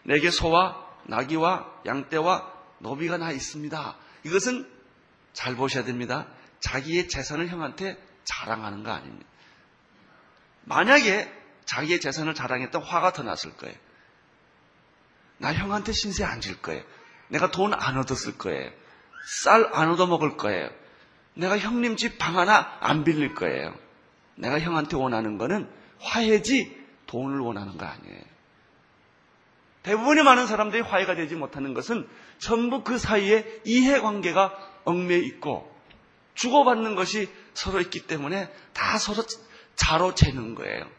내게 0.03 0.29
소와 0.31 0.85
나귀와 1.05 1.81
양떼와 1.85 2.53
노비가 2.79 3.17
나 3.17 3.31
있습니다. 3.31 3.97
이것은 4.23 4.69
잘 5.33 5.55
보셔야 5.55 5.83
됩니다. 5.83 6.27
자기의 6.59 7.07
재산을 7.07 7.47
형한테 7.49 7.97
자랑하는 8.23 8.83
거 8.83 8.91
아닙니다. 8.91 9.27
만약에 10.67 11.31
자기의 11.65 11.99
재산을 12.01 12.33
자랑했던 12.33 12.81
화가 12.83 13.13
더 13.13 13.23
났을 13.23 13.55
거예요. 13.55 13.75
나 15.37 15.53
형한테 15.53 15.91
신세 15.93 16.23
안 16.23 16.41
질 16.41 16.61
거예요. 16.61 16.83
내가 17.29 17.51
돈 17.51 17.73
안 17.73 17.97
얻었을 17.97 18.37
거예요. 18.37 18.69
쌀 19.25 19.69
안 19.73 19.89
얻어 19.89 20.07
먹을 20.07 20.35
거예요. 20.37 20.69
내가 21.35 21.57
형님 21.57 21.95
집 21.95 22.17
방 22.17 22.37
하나 22.37 22.77
안 22.81 23.03
빌릴 23.03 23.33
거예요. 23.33 23.73
내가 24.35 24.59
형한테 24.59 24.97
원하는 24.97 25.37
거는 25.37 25.69
화해지 25.99 26.75
돈을 27.07 27.39
원하는 27.39 27.77
거 27.77 27.85
아니에요. 27.85 28.21
대부분의 29.83 30.23
많은 30.23 30.47
사람들이 30.47 30.81
화해가 30.81 31.15
되지 31.15 31.35
못하는 31.35 31.73
것은 31.73 32.07
전부 32.39 32.83
그 32.83 32.97
사이에 32.97 33.61
이해관계가 33.63 34.53
얽매여 34.83 35.19
있고 35.19 35.73
주고받는 36.35 36.95
것이 36.95 37.29
서로 37.53 37.79
있기 37.79 38.05
때문에 38.05 38.51
다 38.73 38.97
서로 38.97 39.23
자로 39.77 40.13
재는 40.13 40.55
거예요. 40.55 40.89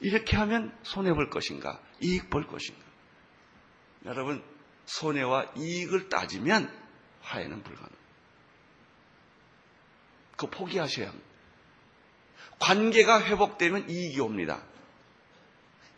이렇게 0.00 0.36
하면 0.36 0.76
손해볼 0.84 1.28
것인가, 1.30 1.80
이익 2.00 2.30
볼 2.30 2.46
것인가. 2.46 2.80
여러분, 4.04 4.42
손해와 4.84 5.52
이익을 5.56 6.08
따지면 6.08 6.70
화해는 7.22 7.62
불가능. 7.62 7.90
그 10.36 10.46
포기하셔야 10.48 11.08
합니다. 11.08 11.26
관계가 12.58 13.24
회복되면 13.24 13.90
이익이 13.90 14.20
옵니다. 14.20 14.62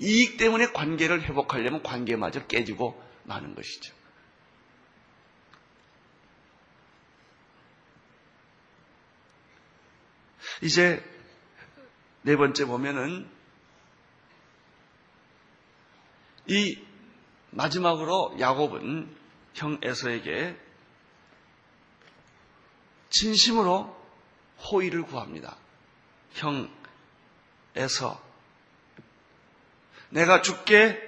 이익 0.00 0.36
때문에 0.38 0.72
관계를 0.72 1.22
회복하려면 1.22 1.82
관계마저 1.82 2.46
깨지고 2.46 3.00
마는 3.24 3.54
것이죠. 3.54 3.94
이제 10.62 11.04
네 12.22 12.36
번째 12.36 12.64
보면은 12.64 13.28
이 16.46 16.78
마지막으로 17.50 18.36
야곱은 18.38 19.16
형 19.54 19.78
에서에게 19.82 20.56
진심으로 23.10 23.96
호의를 24.70 25.02
구합니다. 25.02 25.56
형 26.34 26.70
에서 27.76 28.20
내가 30.10 30.42
죽게 30.42 31.00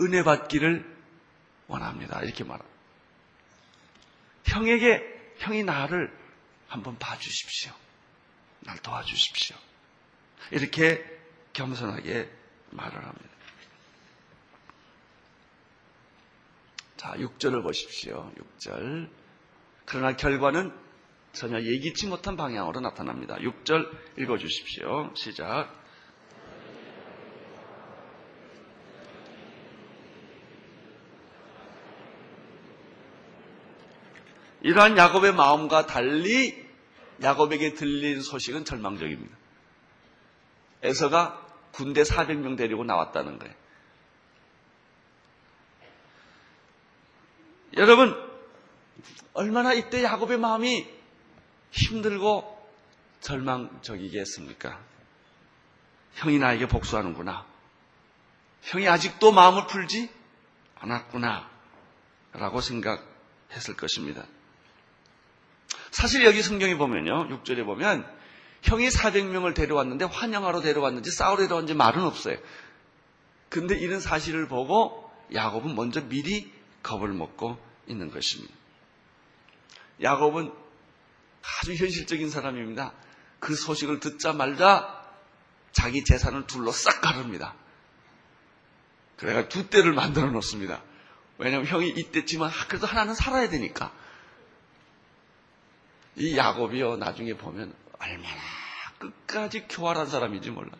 은혜 0.00 0.22
받기를 0.22 0.98
원합니다. 1.66 2.20
이렇게 2.22 2.42
말합니다. 2.44 2.70
형에게 4.46 5.34
형이 5.38 5.64
나를 5.64 6.16
한번 6.68 6.98
봐주십시오. 6.98 7.72
날 8.60 8.78
도와주십시오. 8.78 9.56
이렇게 10.50 11.04
겸손하게 11.52 12.30
말을 12.70 12.98
합니다. 12.98 13.30
자, 16.96 17.12
6절을 17.14 17.62
보십시오. 17.62 18.30
6절. 18.58 19.08
그러나 19.86 20.16
결과는 20.16 20.72
전혀 21.32 21.60
예기치 21.62 22.08
못한 22.08 22.36
방향으로 22.36 22.80
나타납니다. 22.80 23.36
6절 23.36 23.90
읽어주십시오. 24.18 25.12
시작. 25.14 25.80
이러한 34.62 34.98
야곱의 34.98 35.32
마음과 35.32 35.86
달리 35.86 36.68
야곱에게 37.22 37.74
들린 37.74 38.20
소식은 38.20 38.64
절망적입니다. 38.64 39.39
에서가 40.82 41.46
군대 41.72 42.02
400명 42.02 42.56
데리고 42.56 42.84
나왔다는 42.84 43.38
거예요. 43.38 43.54
여러분, 47.76 48.14
얼마나 49.32 49.72
이때 49.72 50.02
야곱의 50.02 50.38
마음이 50.38 50.88
힘들고 51.70 52.58
절망적이겠습니까? 53.20 54.80
형이 56.14 56.38
나에게 56.38 56.66
복수하는구나. 56.66 57.46
형이 58.62 58.88
아직도 58.88 59.32
마음을 59.32 59.66
풀지 59.66 60.10
않았구나. 60.80 61.48
라고 62.32 62.60
생각했을 62.60 63.76
것입니다. 63.76 64.24
사실 65.90 66.24
여기 66.24 66.42
성경에 66.42 66.76
보면요. 66.76 67.28
6절에 67.28 67.64
보면 67.64 68.19
형이 68.62 68.88
400명을 68.88 69.54
데려왔는데 69.54 70.04
환영하러 70.06 70.60
데려왔는지 70.60 71.10
싸우러 71.10 71.42
데려왔는지 71.42 71.74
말은 71.74 72.02
없어요. 72.02 72.36
근데 73.48 73.76
이런 73.76 74.00
사실을 74.00 74.48
보고 74.48 75.10
야곱은 75.32 75.74
먼저 75.74 76.00
미리 76.02 76.52
겁을 76.82 77.08
먹고 77.08 77.58
있는 77.86 78.10
것입니다. 78.10 78.54
야곱은 80.02 80.52
아주 81.42 81.74
현실적인 81.74 82.30
사람입니다. 82.30 82.92
그 83.38 83.54
소식을 83.54 84.00
듣자마자 84.00 85.00
자기 85.72 86.04
재산을 86.04 86.46
둘러 86.46 86.72
싹 86.72 87.00
가릅니다. 87.00 87.54
그래가 89.16 89.48
두 89.48 89.68
대를 89.68 89.92
만들어 89.92 90.30
놓습니다. 90.30 90.82
왜냐하면 91.38 91.66
형이 91.66 91.88
이때지만 91.88 92.50
그래도 92.68 92.86
하나는 92.86 93.14
살아야 93.14 93.48
되니까. 93.48 93.92
이 96.16 96.36
야곱이요 96.36 96.96
나중에 96.96 97.34
보면 97.34 97.74
얼마나 98.00 98.40
끝까지 98.98 99.68
교활한 99.68 100.06
사람인지 100.06 100.50
몰라. 100.50 100.70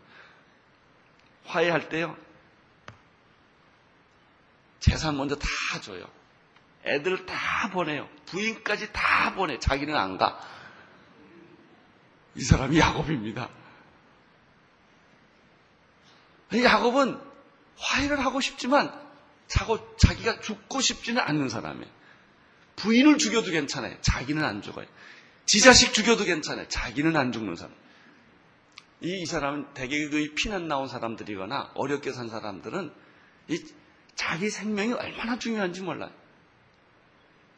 화해할 1.45 1.89
때요 1.89 2.17
재산 4.81 5.17
먼저 5.17 5.37
다 5.37 5.49
줘요. 5.83 6.09
애들 6.85 7.27
다 7.27 7.71
보내요. 7.71 8.09
부인까지 8.27 8.93
다 8.93 9.35
보내. 9.35 9.59
자기는 9.59 9.95
안 9.95 10.17
가. 10.17 10.41
이 12.35 12.41
사람이 12.43 12.79
야곱입니다. 12.79 13.51
야곱은 16.55 17.21
화해를 17.77 18.25
하고 18.25 18.41
싶지만 18.41 18.93
자고 19.47 19.97
자기가 19.97 20.41
죽고 20.41 20.81
싶지는 20.81 21.21
않는 21.23 21.49
사람이에요. 21.49 21.91
부인을 22.77 23.19
죽여도 23.19 23.51
괜찮아요. 23.51 24.01
자기는 24.01 24.43
안 24.43 24.63
죽어요. 24.63 24.87
지 25.51 25.61
자식 25.61 25.93
죽여도 25.93 26.23
괜찮아요. 26.27 26.69
자기는 26.69 27.17
안 27.17 27.33
죽는 27.33 27.57
사람. 27.57 27.75
이, 29.01 29.21
이 29.21 29.27
사람은 29.27 29.75
대개 29.75 30.09
그 30.09 30.33
피난 30.37 30.69
나온 30.69 30.87
사람들이거나 30.87 31.73
어렵게 31.75 32.13
산 32.13 32.29
사람들은 32.29 32.95
이 33.49 33.67
자기 34.15 34.49
생명이 34.49 34.93
얼마나 34.93 35.41
중요한지 35.41 35.83
몰라요. 35.83 36.13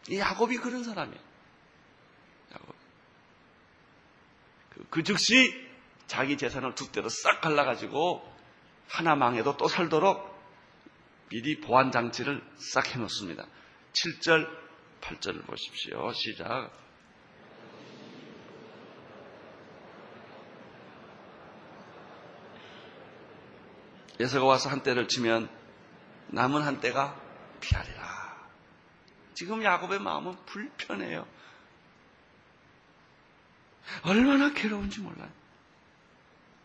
이 0.08 0.18
야곱이 0.18 0.56
그런 0.56 0.84
사람이에요. 0.84 1.20
야곱. 2.54 2.74
그, 4.70 4.86
그 4.88 5.02
즉시 5.02 5.52
자기 6.06 6.38
재산을 6.38 6.74
두 6.74 6.90
대로 6.92 7.10
싹 7.10 7.42
갈라가지고 7.42 8.26
하나 8.88 9.16
망해도 9.16 9.58
또 9.58 9.68
살도록 9.68 10.34
미리 11.28 11.60
보안 11.60 11.92
장치를 11.92 12.42
싹 12.56 12.94
해놓습니다. 12.94 13.44
7절, 13.92 14.48
8절을 15.02 15.44
보십시오. 15.44 16.10
시작. 16.14 16.82
예서가 24.20 24.46
와서 24.46 24.68
한 24.68 24.82
대를 24.82 25.08
치면 25.08 25.48
남은 26.28 26.62
한 26.62 26.80
대가 26.80 27.20
피하리라. 27.60 28.12
지금 29.34 29.62
야곱의 29.62 30.00
마음은 30.00 30.36
불편해요. 30.46 31.26
얼마나 34.04 34.52
괴로운지 34.52 35.00
몰라요. 35.00 35.30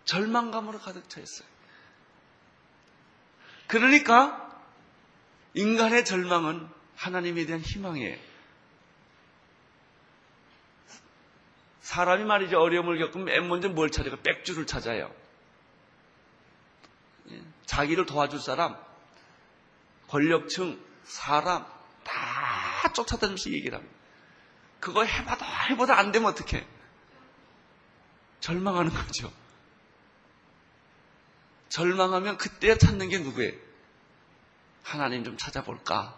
절망감으로 0.06 0.80
가득 0.80 1.10
차 1.10 1.20
있어요. 1.20 1.48
그러니까 3.68 4.44
인간의 5.54 6.06
절망은 6.06 6.68
하나님에 6.96 7.46
대한 7.46 7.62
희망이에요. 7.62 8.18
사람이 11.82 12.24
말이죠. 12.26 12.60
어려움을 12.60 12.98
겪으면 13.00 13.26
맨 13.26 13.48
먼저 13.48 13.70
뭘 13.70 13.90
찾아가? 13.90 14.18
백주를 14.18 14.66
찾아요. 14.66 15.14
예, 17.68 17.78
자기를 17.78 18.06
도와줄 18.06 18.40
사람, 18.40 18.76
권력층, 20.08 20.84
사람 21.04 21.66
다 22.04 22.94
쫓아다니면서 22.94 23.52
얘기를 23.52 23.78
합니다. 23.78 23.96
그거 24.80 25.04
해봐도 25.04 25.46
해봐도 25.46 25.94
안 25.94 26.12
되면 26.12 26.30
어떡해? 26.30 26.66
절망하는 28.40 28.92
거죠. 28.92 29.32
절망하면 31.70 32.38
그때 32.38 32.78
찾는 32.78 33.10
게 33.10 33.20
누구예요? 33.20 33.54
하나님 34.84 35.24
좀 35.24 35.38
찾아볼까? 35.38 36.18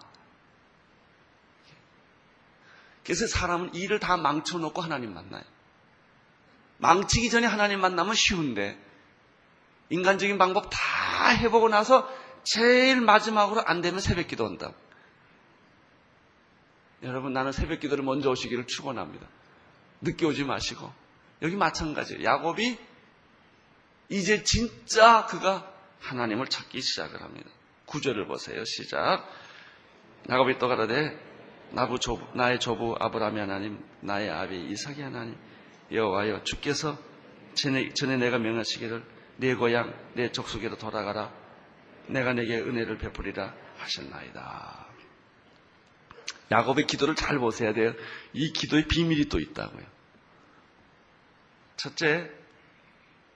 그래서 3.03 3.25
사람은 3.25 3.73
일을 3.73 3.99
다 3.99 4.17
망쳐놓고 4.17 4.81
하나님 4.81 5.13
만나요. 5.13 5.43
망치기 6.77 7.29
전에 7.29 7.47
하나님 7.47 7.81
만나면 7.81 8.13
쉬운데 8.13 8.79
인간적인 9.89 10.37
방법 10.37 10.69
다 10.69 10.79
해보고 11.27 11.69
나서 11.69 12.09
제일 12.43 13.01
마지막으로 13.01 13.63
안 13.65 13.81
되면 13.81 13.99
새벽 13.99 14.27
기도 14.27 14.45
한다. 14.45 14.71
여러분 17.03 17.33
나는 17.33 17.51
새벽 17.51 17.79
기도를 17.79 18.03
먼저 18.03 18.29
오시기를 18.29 18.67
축원합니다. 18.67 19.27
늦게 20.01 20.25
오지 20.25 20.43
마시고 20.43 20.91
여기 21.41 21.55
마찬가지예요. 21.55 22.23
야곱이 22.23 22.77
이제 24.09 24.43
진짜 24.43 25.25
그가 25.25 25.71
하나님을 25.99 26.47
찾기 26.47 26.81
시작을 26.81 27.21
합니다. 27.21 27.49
구절을 27.85 28.27
보세요. 28.27 28.63
시작. 28.65 29.25
야곱이 30.29 30.57
또 30.57 30.67
가라되 30.67 31.29
나부 31.71 31.99
조부, 31.99 32.25
나의 32.35 32.59
조부 32.59 32.95
아브라함의 32.99 33.41
하나님, 33.41 33.83
나의 34.01 34.29
아비 34.29 34.69
이삭의 34.71 35.03
하나님, 35.03 35.37
여호와여 35.91 36.43
주께서 36.43 36.97
전에, 37.53 37.93
전에 37.93 38.17
내가 38.17 38.39
명하시기를 38.39 39.03
내 39.39 39.55
고향, 39.55 39.93
내 40.15 40.31
족속에로 40.31 40.77
돌아가라. 40.77 41.33
내가 42.07 42.33
내게 42.33 42.59
은혜를 42.59 42.97
베푸리라 42.97 43.53
하셨나이다. 43.77 44.87
야곱의 46.51 46.87
기도를 46.87 47.15
잘 47.15 47.39
보셔야 47.39 47.73
돼요. 47.73 47.93
이 48.33 48.51
기도의 48.51 48.87
비밀이 48.87 49.25
또 49.25 49.39
있다고요. 49.39 49.85
첫째, 51.77 52.29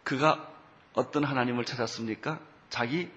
그가 0.03 0.51
어떤 0.93 1.23
하나님을 1.23 1.63
찾았습니까? 1.63 2.41
자기 2.69 3.09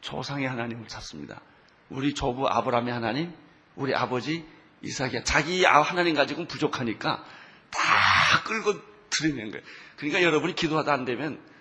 조상의 0.00 0.48
하나님을 0.48 0.88
찾습니다. 0.88 1.42
우리 1.90 2.14
조부 2.14 2.48
아브라함의 2.48 2.92
하나님, 2.92 3.34
우리 3.76 3.94
아버지 3.94 4.46
이삭이 4.80 5.24
자기 5.24 5.66
아, 5.66 5.82
하나님 5.82 6.14
가지고는 6.14 6.48
부족하니까 6.48 7.24
다 7.70 8.42
끌고 8.44 8.80
드리는 9.10 9.50
거예요. 9.50 9.64
그러니까 9.96 10.22
여러분이 10.22 10.54
기도하다 10.54 10.92
안 10.92 11.04
되면 11.04 11.53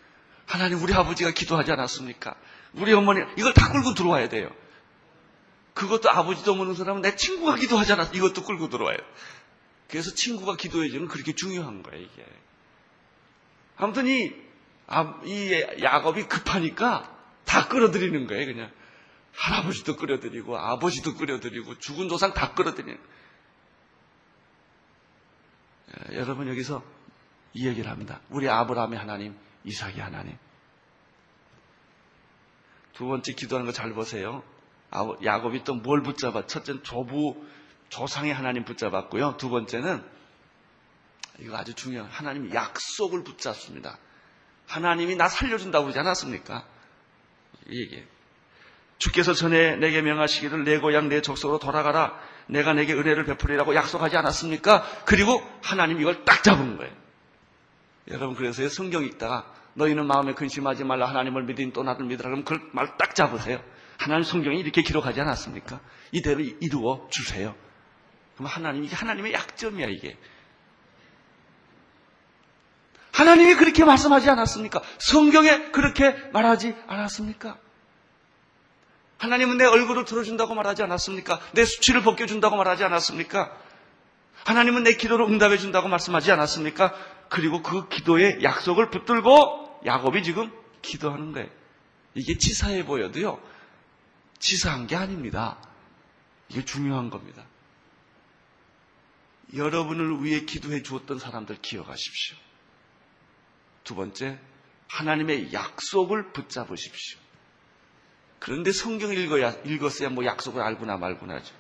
하나님 0.46 0.82
우리 0.82 0.94
아버지가 0.94 1.32
기도하지 1.32 1.72
않았습니까? 1.72 2.36
우리 2.74 2.94
어머니 2.94 3.22
이걸 3.38 3.54
다 3.54 3.72
끌고 3.72 3.94
들어와야 3.94 4.30
돼요. 4.30 4.52
그것도 5.74 6.10
아버지도 6.10 6.56
모르는 6.56 6.76
사람은 6.76 7.02
내 7.02 7.16
친구가 7.16 7.56
기도하지 7.56 7.94
않았 7.94 8.14
이것도 8.14 8.44
끌고 8.44 8.70
들어와요. 8.70 8.98
그래서 9.90 10.14
친구가 10.14 10.56
기도해주는 10.56 11.08
그렇게 11.08 11.34
중요한 11.34 11.84
거예요 11.84 12.02
이게. 12.02 12.26
아무튼 13.76 14.08
이, 14.08 14.32
아, 14.88 15.20
이 15.26 15.66
야곱이 15.82 16.28
급하니까 16.28 17.16
다 17.46 17.68
끌어들이는 17.68 18.28
거예요 18.28 18.46
그냥. 18.46 18.72
할아버지도 19.36 19.96
끌어들이고 19.96 20.58
아버지도 20.58 21.16
끌어들이고 21.16 21.80
죽은 21.80 22.08
조상 22.08 22.34
다 22.34 22.54
끌어들이는 22.54 23.00
예, 26.12 26.16
여러분 26.18 26.48
여기서 26.48 26.84
이 27.54 27.68
얘기를 27.68 27.90
합니다. 27.90 28.20
우리 28.30 28.50
아브라함의 28.50 28.98
하나님, 28.98 29.36
이삭의 29.66 29.98
하나님. 30.00 30.38
두 32.94 33.08
번째 33.08 33.34
기도하는 33.34 33.66
거 33.66 33.72
잘 33.72 33.94
보세요. 33.94 34.44
야곱이 35.24 35.64
또 35.64 35.74
뭘 35.76 36.04
붙잡아? 36.04 36.46
첫째는 36.46 36.84
조부, 36.84 37.44
조상의 37.90 38.34
하나님 38.34 38.64
붙잡았고요. 38.66 39.38
두 39.38 39.50
번째는 39.50 40.04
이거 41.40 41.58
아주 41.58 41.74
중요한 41.74 42.10
하나님 42.12 42.54
약속을 42.54 43.24
붙잡습니다. 43.24 43.98
하나님이 44.68 45.16
나 45.16 45.28
살려준다고 45.28 45.86
그러지 45.86 46.00
않았습니까? 46.00 46.66
이 47.70 47.82
얘기. 47.82 48.04
주께서 49.00 49.34
전에 49.34 49.76
내게 49.78 50.02
명하시기를 50.02 50.64
내 50.64 50.78
고향 50.78 51.10
내 51.10 51.22
족속으로 51.22 51.58
돌아가라. 51.60 52.18
내가 52.48 52.74
내게 52.74 52.94
은혜를 52.94 53.26
베풀이라고 53.26 53.74
약속하지 53.76 54.16
않았습니까? 54.18 54.84
그리고 55.06 55.42
하나님 55.64 56.00
이걸 56.00 56.24
딱 56.26 56.44
잡은 56.44 56.78
거예요. 56.78 56.94
여러분 58.10 58.36
그래서 58.36 58.68
성경 58.70 59.04
읽다가 59.04 59.52
너희는 59.76 60.06
마음에 60.06 60.34
근심하지 60.34 60.84
말라 60.84 61.08
하나님을 61.10 61.44
믿으니 61.44 61.74
또 61.74 61.84
나를 61.84 62.06
믿으라 62.06 62.30
그러면 62.30 62.46
그말 62.46 62.98
딱 62.98 63.16
잡으세요. 63.16 63.64
하나님 63.98 64.24
성경이 64.24 64.60
이렇게 64.60 64.82
기록하지 64.82 65.22
않았습니까? 65.22 65.80
이대로 66.12 66.42
이루어 66.42 67.08
주세요. 67.10 67.56
그럼 68.36 68.48
하나님 68.48 68.84
이게 68.84 68.96
하나님의 68.96 69.34
약점이야 69.34 69.88
이게. 69.88 70.18
하나님이 73.14 73.56
그렇게 73.56 73.86
말씀하지 73.86 74.30
않았습니까? 74.30 74.82
성경에 74.98 75.72
그렇게 75.72 76.12
말하지 76.34 76.76
않았습니까? 76.88 77.58
하나님은 79.20 79.58
내 79.58 79.66
얼굴을 79.66 80.04
들어준다고 80.06 80.56
말하지 80.56 80.84
않았습니까? 80.84 81.40
내 81.54 81.64
수치를 81.64 82.02
벗겨준다고 82.02 82.58
말하지 82.58 82.84
않았습니까? 82.84 83.56
하나님은 84.46 84.84
내 84.84 84.96
기도를 84.96 85.26
응답해준다고 85.28 85.88
말씀하지 85.88 86.32
않았습니까? 86.32 86.94
그리고 87.34 87.64
그 87.64 87.90
기도의 87.90 88.44
약속을 88.44 88.92
붙들고 88.92 89.82
야곱이 89.88 90.22
지금 90.22 90.52
기도하는 90.84 91.32
거예요. 91.32 91.50
이게 92.14 92.38
치사해 92.38 92.86
보여도요, 92.86 93.42
치사한 94.38 94.86
게 94.86 94.96
아닙니다. 94.96 95.58
이게 96.48 96.64
중요한 96.64 97.10
겁니다. 97.10 97.44
여러분을 99.56 100.24
위해 100.24 100.42
기도해 100.42 100.84
주었던 100.84 101.18
사람들 101.18 101.58
기억하십시오. 101.60 102.38
두 103.84 103.96
번째, 103.96 104.40
하나님의 104.90 105.54
약속을 105.54 106.34
붙잡으십시오. 106.34 107.20
그런데 108.38 108.72
성경 108.72 109.12
읽어야, 109.12 109.56
읽었어야 109.66 110.10
뭐 110.10 110.24
약속을 110.24 110.62
알구나 110.62 110.98
말구나 110.98 111.34
하죠. 111.38 111.56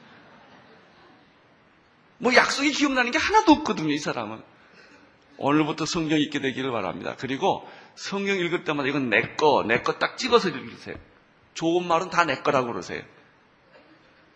뭐 2.19 2.35
약속이 2.35 2.73
기억나는 2.73 3.09
게 3.09 3.17
하나도 3.17 3.53
없거든요, 3.53 3.91
이 3.91 3.97
사람은. 3.97 4.52
오늘부터 5.43 5.85
성경 5.85 6.19
읽게 6.19 6.39
되기를 6.39 6.71
바랍니다. 6.71 7.15
그리고 7.17 7.67
성경 7.95 8.37
읽을 8.37 8.63
때마다 8.63 8.87
이건 8.89 9.09
내 9.09 9.35
거, 9.35 9.63
내 9.67 9.81
거 9.83 9.99
딱 9.99 10.17
찍어서 10.17 10.49
읽으세요. 10.49 10.95
좋은 11.53 11.87
말은 11.87 12.09
다 12.09 12.25
내 12.25 12.41
거라고 12.41 12.67
그러세요. 12.67 13.03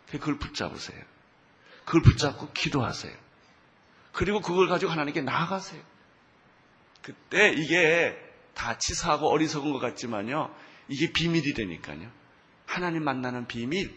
그걸 0.09 0.37
붙잡으세요. 0.37 1.01
그걸 1.85 2.01
붙잡고 2.01 2.51
기도하세요. 2.53 3.13
그리고 4.11 4.41
그걸 4.41 4.67
가지고 4.67 4.91
하나님께 4.91 5.21
나아가세요. 5.21 5.81
그때 7.01 7.49
이게 7.55 8.17
다 8.53 8.77
치사하고 8.77 9.29
어리석은 9.29 9.71
것 9.71 9.79
같지만요. 9.79 10.53
이게 10.89 11.11
비밀이 11.13 11.53
되니까요. 11.53 12.09
하나님 12.65 13.03
만나는 13.03 13.47
비밀, 13.47 13.93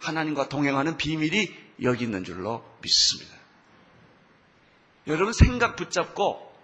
하나님과 0.00 0.48
동행하는 0.48 0.96
비밀이 0.96 1.52
여기 1.82 2.04
있는 2.04 2.22
줄로 2.24 2.64
믿습니다. 2.82 3.34
여러분 5.06 5.32
생각 5.32 5.76
붙잡고 5.76 6.54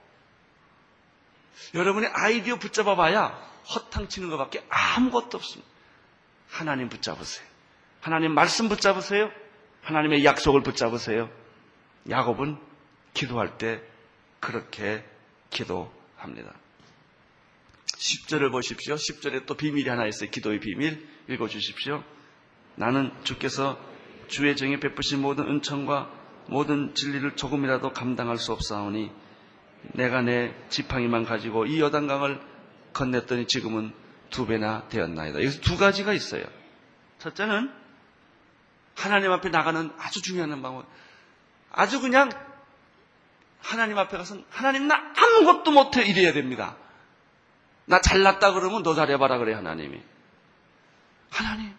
여러분의 1.75 2.11
아이디어 2.13 2.57
붙잡아 2.57 2.97
봐야 2.97 3.29
허탕 3.75 4.09
치는 4.09 4.31
것밖에 4.31 4.65
아무것도 4.69 5.39
없습니다. 5.39 5.71
하나님 6.49 6.89
붙잡으세요. 6.89 7.47
하나님 8.01 8.35
말씀 8.35 8.69
붙잡으세요. 8.69 9.31
하나님의 9.83 10.25
약속을 10.25 10.63
붙잡으세요. 10.63 11.31
야곱은 12.11 12.59
기도할 13.15 13.59
때 13.59 13.81
그렇게 14.41 15.05
기도합니다. 15.51 16.53
10절을 17.87 18.51
보십시오. 18.51 18.97
10절에 18.97 19.47
또 19.47 19.55
비밀이 19.55 19.89
하나 19.89 20.07
있어요. 20.07 20.31
기도의 20.31 20.59
비밀. 20.61 21.09
읽어 21.29 21.47
주십시오. 21.47 22.03
나는 22.75 23.13
주께서 23.23 23.79
주의 24.27 24.57
정에 24.57 24.81
베푸신 24.81 25.21
모든 25.21 25.49
은총과 25.49 26.22
모든 26.47 26.95
진리를 26.95 27.37
조금이라도 27.37 27.93
감당할 27.93 28.39
수 28.39 28.53
없사오니 28.53 29.11
내가 29.95 30.23
내 30.23 30.55
지팡이만 30.69 31.25
가지고 31.25 31.67
이 31.67 31.81
여단강을 31.81 32.41
건넸더니 32.93 33.49
지금은 33.49 33.93
두 34.31 34.47
배나 34.47 34.89
되었나이다. 34.89 35.39
여기서 35.39 35.61
두 35.61 35.77
가지가 35.77 36.13
있어요. 36.13 36.45
첫째는 37.19 37.71
하나님 38.95 39.33
앞에 39.33 39.49
나가는 39.49 39.91
아주 39.99 40.23
중요한 40.23 40.51
방법. 40.63 40.87
아주 41.71 42.01
그냥 42.01 42.31
하나님 43.61 43.99
앞에 43.99 44.17
가서 44.17 44.37
하나님 44.51 44.89
나 44.89 44.97
아무것도 45.17 45.71
못해 45.71 46.03
이래야 46.05 46.33
됩니다. 46.33 46.77
나 47.85 48.01
잘났다 48.01 48.53
그러면 48.53 48.83
너 48.83 48.95
잘해봐라 48.95 49.39
그래 49.39 49.55
하나님이. 49.55 50.01
하나님 51.31 51.75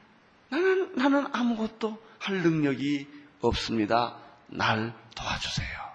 나는 0.49 0.95
나는 0.95 1.27
아무것도 1.31 2.01
할 2.19 2.37
능력이 2.41 3.07
없습니다. 3.41 4.17
날 4.47 4.93
도와주세요. 5.15 5.93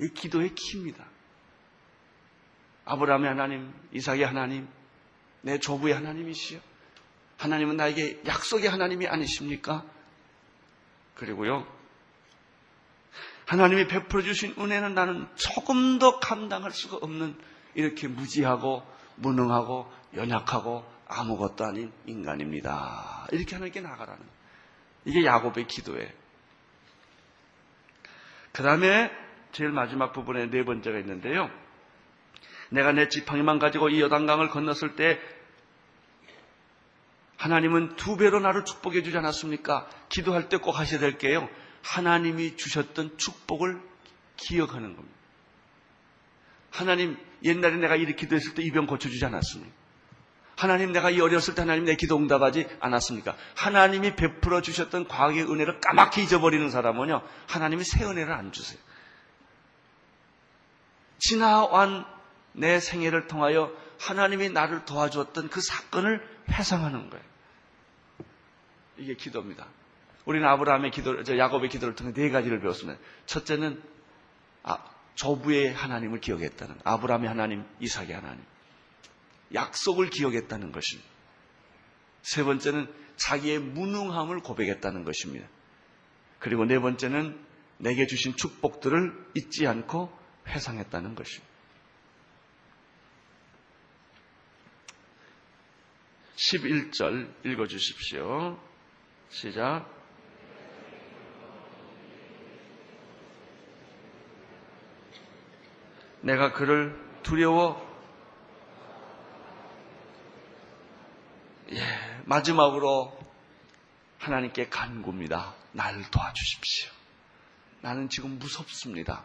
이 0.00 0.08
기도의 0.08 0.54
키입니다. 0.54 1.04
아브라함의 2.84 3.28
하나님, 3.28 3.74
이삭의 3.92 4.24
하나님, 4.24 4.68
내 5.42 5.58
조부의 5.58 5.94
하나님이시여. 5.94 6.60
하나님은 7.38 7.76
나에게 7.76 8.22
약속의 8.26 8.68
하나님이 8.68 9.06
아니십니까? 9.06 9.84
그리고요, 11.14 11.66
하나님이 13.46 13.86
베풀어 13.88 14.22
주신 14.22 14.54
은혜는 14.58 14.94
나는 14.94 15.26
조금 15.34 15.98
더 15.98 16.20
감당할 16.20 16.70
수가 16.70 16.98
없는 16.98 17.36
이렇게 17.74 18.06
무지하고 18.06 18.82
무능하고 19.16 19.90
연약하고 20.14 20.84
아무것도 21.06 21.64
아닌 21.64 21.92
인간입니다. 22.06 23.26
이렇게 23.32 23.54
하나님께 23.54 23.80
나가라는 23.80 24.22
이게 25.06 25.24
야곱의 25.24 25.66
기도예요. 25.66 26.10
그 28.58 28.64
다음에 28.64 29.08
제일 29.52 29.70
마지막 29.70 30.12
부분에 30.12 30.50
네 30.50 30.64
번째가 30.64 30.98
있는데요. 30.98 31.48
내가 32.70 32.90
내 32.90 33.08
지팡이만 33.08 33.60
가지고 33.60 33.88
이 33.88 34.00
여단강을 34.00 34.48
건넜을 34.48 34.96
때 34.96 35.20
하나님은 37.36 37.94
두 37.94 38.16
배로 38.16 38.40
나를 38.40 38.64
축복해 38.64 39.04
주지 39.04 39.16
않았습니까? 39.16 39.88
기도할 40.08 40.48
때 40.48 40.56
꼭 40.56 40.72
하셔야 40.72 40.98
될 40.98 41.18
게요. 41.18 41.48
하나님이 41.84 42.56
주셨던 42.56 43.16
축복을 43.16 43.80
기억하는 44.36 44.96
겁니다. 44.96 45.16
하나님, 46.72 47.16
옛날에 47.44 47.76
내가 47.76 47.94
이렇게 47.94 48.16
기도했을 48.16 48.54
때 48.54 48.62
이 48.64 48.72
병 48.72 48.86
고쳐주지 48.86 49.24
않았습니까? 49.24 49.72
하나님, 50.58 50.90
내가 50.90 51.10
이 51.10 51.20
어렸을 51.20 51.54
때 51.54 51.62
하나님 51.62 51.84
내 51.84 51.94
기도 51.94 52.16
응답하지 52.16 52.66
않았습니까? 52.80 53.36
하나님이 53.54 54.16
베풀어 54.16 54.60
주셨던 54.60 55.06
과거의 55.06 55.42
은혜를 55.42 55.78
까맣게 55.80 56.20
잊어버리는 56.22 56.68
사람은요, 56.68 57.22
하나님이 57.46 57.84
새 57.84 58.04
은혜를 58.04 58.32
안 58.32 58.50
주세요. 58.50 58.80
지나온 61.18 62.04
내 62.54 62.80
생애를 62.80 63.28
통하여 63.28 63.72
하나님이 64.00 64.48
나를 64.48 64.84
도와주었던 64.84 65.48
그 65.48 65.60
사건을 65.60 66.26
회상하는 66.50 67.08
거예요. 67.08 67.24
이게 68.96 69.14
기도입니다. 69.14 69.64
우리는 70.24 70.44
아브라함의 70.48 70.90
기도, 70.90 71.22
저 71.22 71.38
야곱의 71.38 71.68
기도를 71.68 71.94
통해 71.94 72.12
네 72.12 72.30
가지를 72.30 72.60
배웠습니다. 72.60 72.98
첫째는 73.26 73.80
아, 74.64 74.78
조부의 75.14 75.72
하나님을 75.72 76.20
기억했다는 76.20 76.80
아브라함의 76.82 77.28
하나님, 77.28 77.64
이삭의 77.78 78.12
하나님. 78.12 78.42
약속을 79.54 80.10
기억했다는 80.10 80.72
것입니다. 80.72 81.08
세 82.22 82.42
번째는 82.42 82.92
자기의 83.16 83.58
무능함을 83.58 84.40
고백했다는 84.40 85.04
것입니다. 85.04 85.48
그리고 86.38 86.64
네 86.64 86.78
번째는 86.78 87.38
내게 87.78 88.06
주신 88.06 88.36
축복들을 88.36 89.12
잊지 89.34 89.66
않고 89.66 90.16
회상했다는 90.46 91.14
것입니다. 91.14 91.48
11절 96.36 97.46
읽어 97.46 97.66
주십시오. 97.66 98.58
시작. 99.28 99.98
내가 106.20 106.52
그를 106.52 106.96
두려워 107.22 107.87
마지막으로 112.28 113.18
하나님께 114.18 114.68
간구입니다. 114.68 115.54
날 115.72 116.10
도와주십시오. 116.10 116.90
나는 117.80 118.10
지금 118.10 118.38
무섭습니다. 118.38 119.24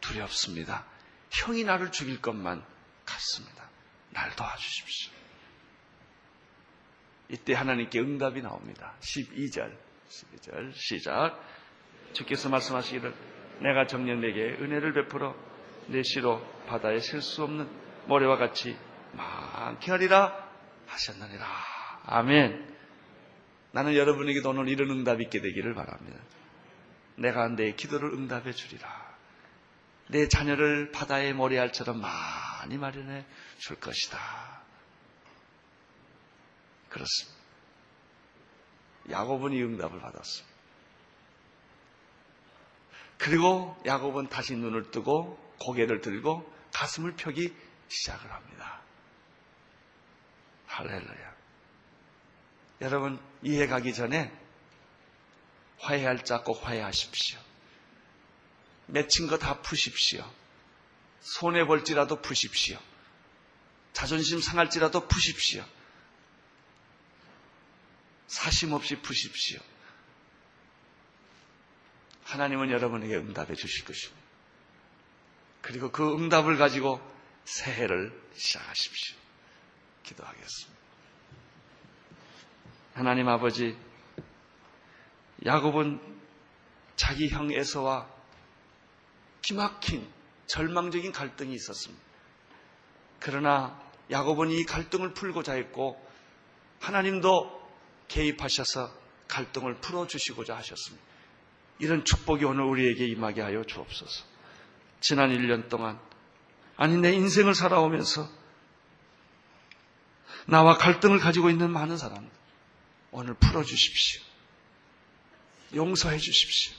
두렵습니다. 0.00 0.86
형이 1.30 1.64
나를 1.64 1.90
죽일 1.90 2.22
것만 2.22 2.64
같습니다. 3.04 3.68
날 4.10 4.34
도와주십시오. 4.36 5.12
이때 7.30 7.54
하나님께 7.54 7.98
응답이 7.98 8.40
나옵니다. 8.40 8.94
12절, 9.00 9.76
12절, 10.08 10.72
시작. 10.74 11.42
주께서 12.12 12.48
말씀하시기를 12.48 13.14
내가 13.62 13.86
정년에게 13.86 14.62
은혜를 14.62 14.94
베풀어 14.94 15.34
내 15.88 16.02
시로 16.04 16.40
바다에 16.66 17.00
셀 17.00 17.20
수 17.20 17.42
없는 17.42 17.68
모래와 18.06 18.36
같이 18.36 18.78
많게 19.12 19.90
하리라 19.90 20.48
하셨느니라. 20.86 21.77
아멘. 22.10 22.66
나는 23.72 23.94
여러분에게도 23.94 24.48
오늘 24.48 24.68
이런 24.68 24.90
응답이 24.90 25.24
있게 25.24 25.40
되기를 25.40 25.74
바랍니다. 25.74 26.18
내가 27.16 27.48
내 27.48 27.72
기도를 27.72 28.12
응답해 28.14 28.52
주리라. 28.52 28.88
내 30.08 30.26
자녀를 30.26 30.90
바다의 30.90 31.34
모래알처럼 31.34 32.00
많이 32.00 32.78
마련해 32.78 33.26
줄 33.58 33.78
것이다. 33.78 34.18
그렇습니다. 36.88 37.38
야곱은 39.10 39.52
이 39.52 39.62
응답을 39.62 40.00
받았습니다. 40.00 40.56
그리고 43.18 43.76
야곱은 43.84 44.28
다시 44.28 44.56
눈을 44.56 44.90
뜨고 44.90 45.38
고개를 45.60 46.00
들고 46.00 46.50
가슴을 46.72 47.16
펴기 47.16 47.54
시작을 47.88 48.32
합니다. 48.32 48.80
할렐루야. 50.66 51.37
여러분, 52.80 53.18
이해 53.42 53.66
가기 53.66 53.92
전에 53.94 54.32
화해할 55.78 56.24
자 56.24 56.42
꼭 56.42 56.64
화해하십시오. 56.66 57.38
맺힌 58.86 59.26
거 59.26 59.38
다 59.38 59.60
푸십시오. 59.60 60.24
손해 61.20 61.64
볼지라도 61.64 62.20
푸십시오. 62.22 62.78
자존심 63.92 64.40
상할지라도 64.40 65.06
푸십시오. 65.08 65.64
사심 68.28 68.72
없이 68.72 68.96
푸십시오. 69.00 69.60
하나님은 72.24 72.70
여러분에게 72.70 73.16
응답해 73.16 73.54
주실 73.54 73.84
것입니다. 73.84 74.22
그리고 75.62 75.90
그 75.90 76.14
응답을 76.14 76.56
가지고 76.58 77.00
새해를 77.44 78.12
시작하십시오. 78.36 79.16
기도하겠습니다. 80.04 80.78
하나님 82.98 83.28
아버지, 83.28 83.78
야곱은 85.46 86.00
자기 86.96 87.28
형 87.28 87.52
에서와 87.52 88.08
기막힌 89.40 90.04
절망적인 90.48 91.12
갈등이 91.12 91.54
있었습니다. 91.54 92.02
그러나 93.20 93.80
야곱은 94.10 94.50
이 94.50 94.64
갈등을 94.64 95.14
풀고자 95.14 95.52
했고 95.52 96.04
하나님도 96.80 97.70
개입하셔서 98.08 98.92
갈등을 99.28 99.76
풀어주시고자 99.76 100.56
하셨습니다. 100.56 101.06
이런 101.78 102.04
축복이 102.04 102.44
오늘 102.44 102.64
우리에게 102.64 103.06
임하게 103.06 103.42
하여 103.42 103.62
주옵소서. 103.62 104.24
지난 104.98 105.30
1년 105.30 105.68
동안 105.68 106.00
아니 106.76 106.96
내 106.96 107.12
인생을 107.12 107.54
살아오면서 107.54 108.28
나와 110.46 110.76
갈등을 110.76 111.20
가지고 111.20 111.48
있는 111.48 111.70
많은 111.70 111.96
사람들 111.96 112.38
오늘 113.10 113.34
풀어주십시오. 113.34 114.22
용서해 115.74 116.18
주십시오. 116.18 116.74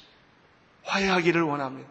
화해하기를 0.84 1.42
원합니다. 1.42 1.90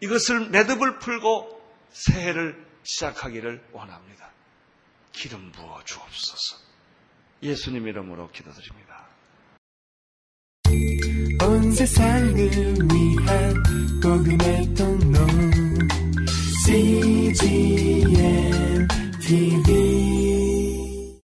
이것을 0.00 0.50
매듭을 0.50 0.98
풀고 0.98 1.62
새해를 1.92 2.66
시작하기를 2.82 3.68
원합니다. 3.72 4.30
기름 5.12 5.52
부어 5.52 5.82
주옵소서. 5.84 6.56
예수님 7.42 7.86
이름으로 7.86 8.30
기도드립니다. 8.30 9.06
온 11.42 11.72
세상을 11.72 12.34
위한 12.34 13.62
복음의 14.00 14.74
통로 14.74 15.18
CGM 16.64 18.08
TV 19.20 20.31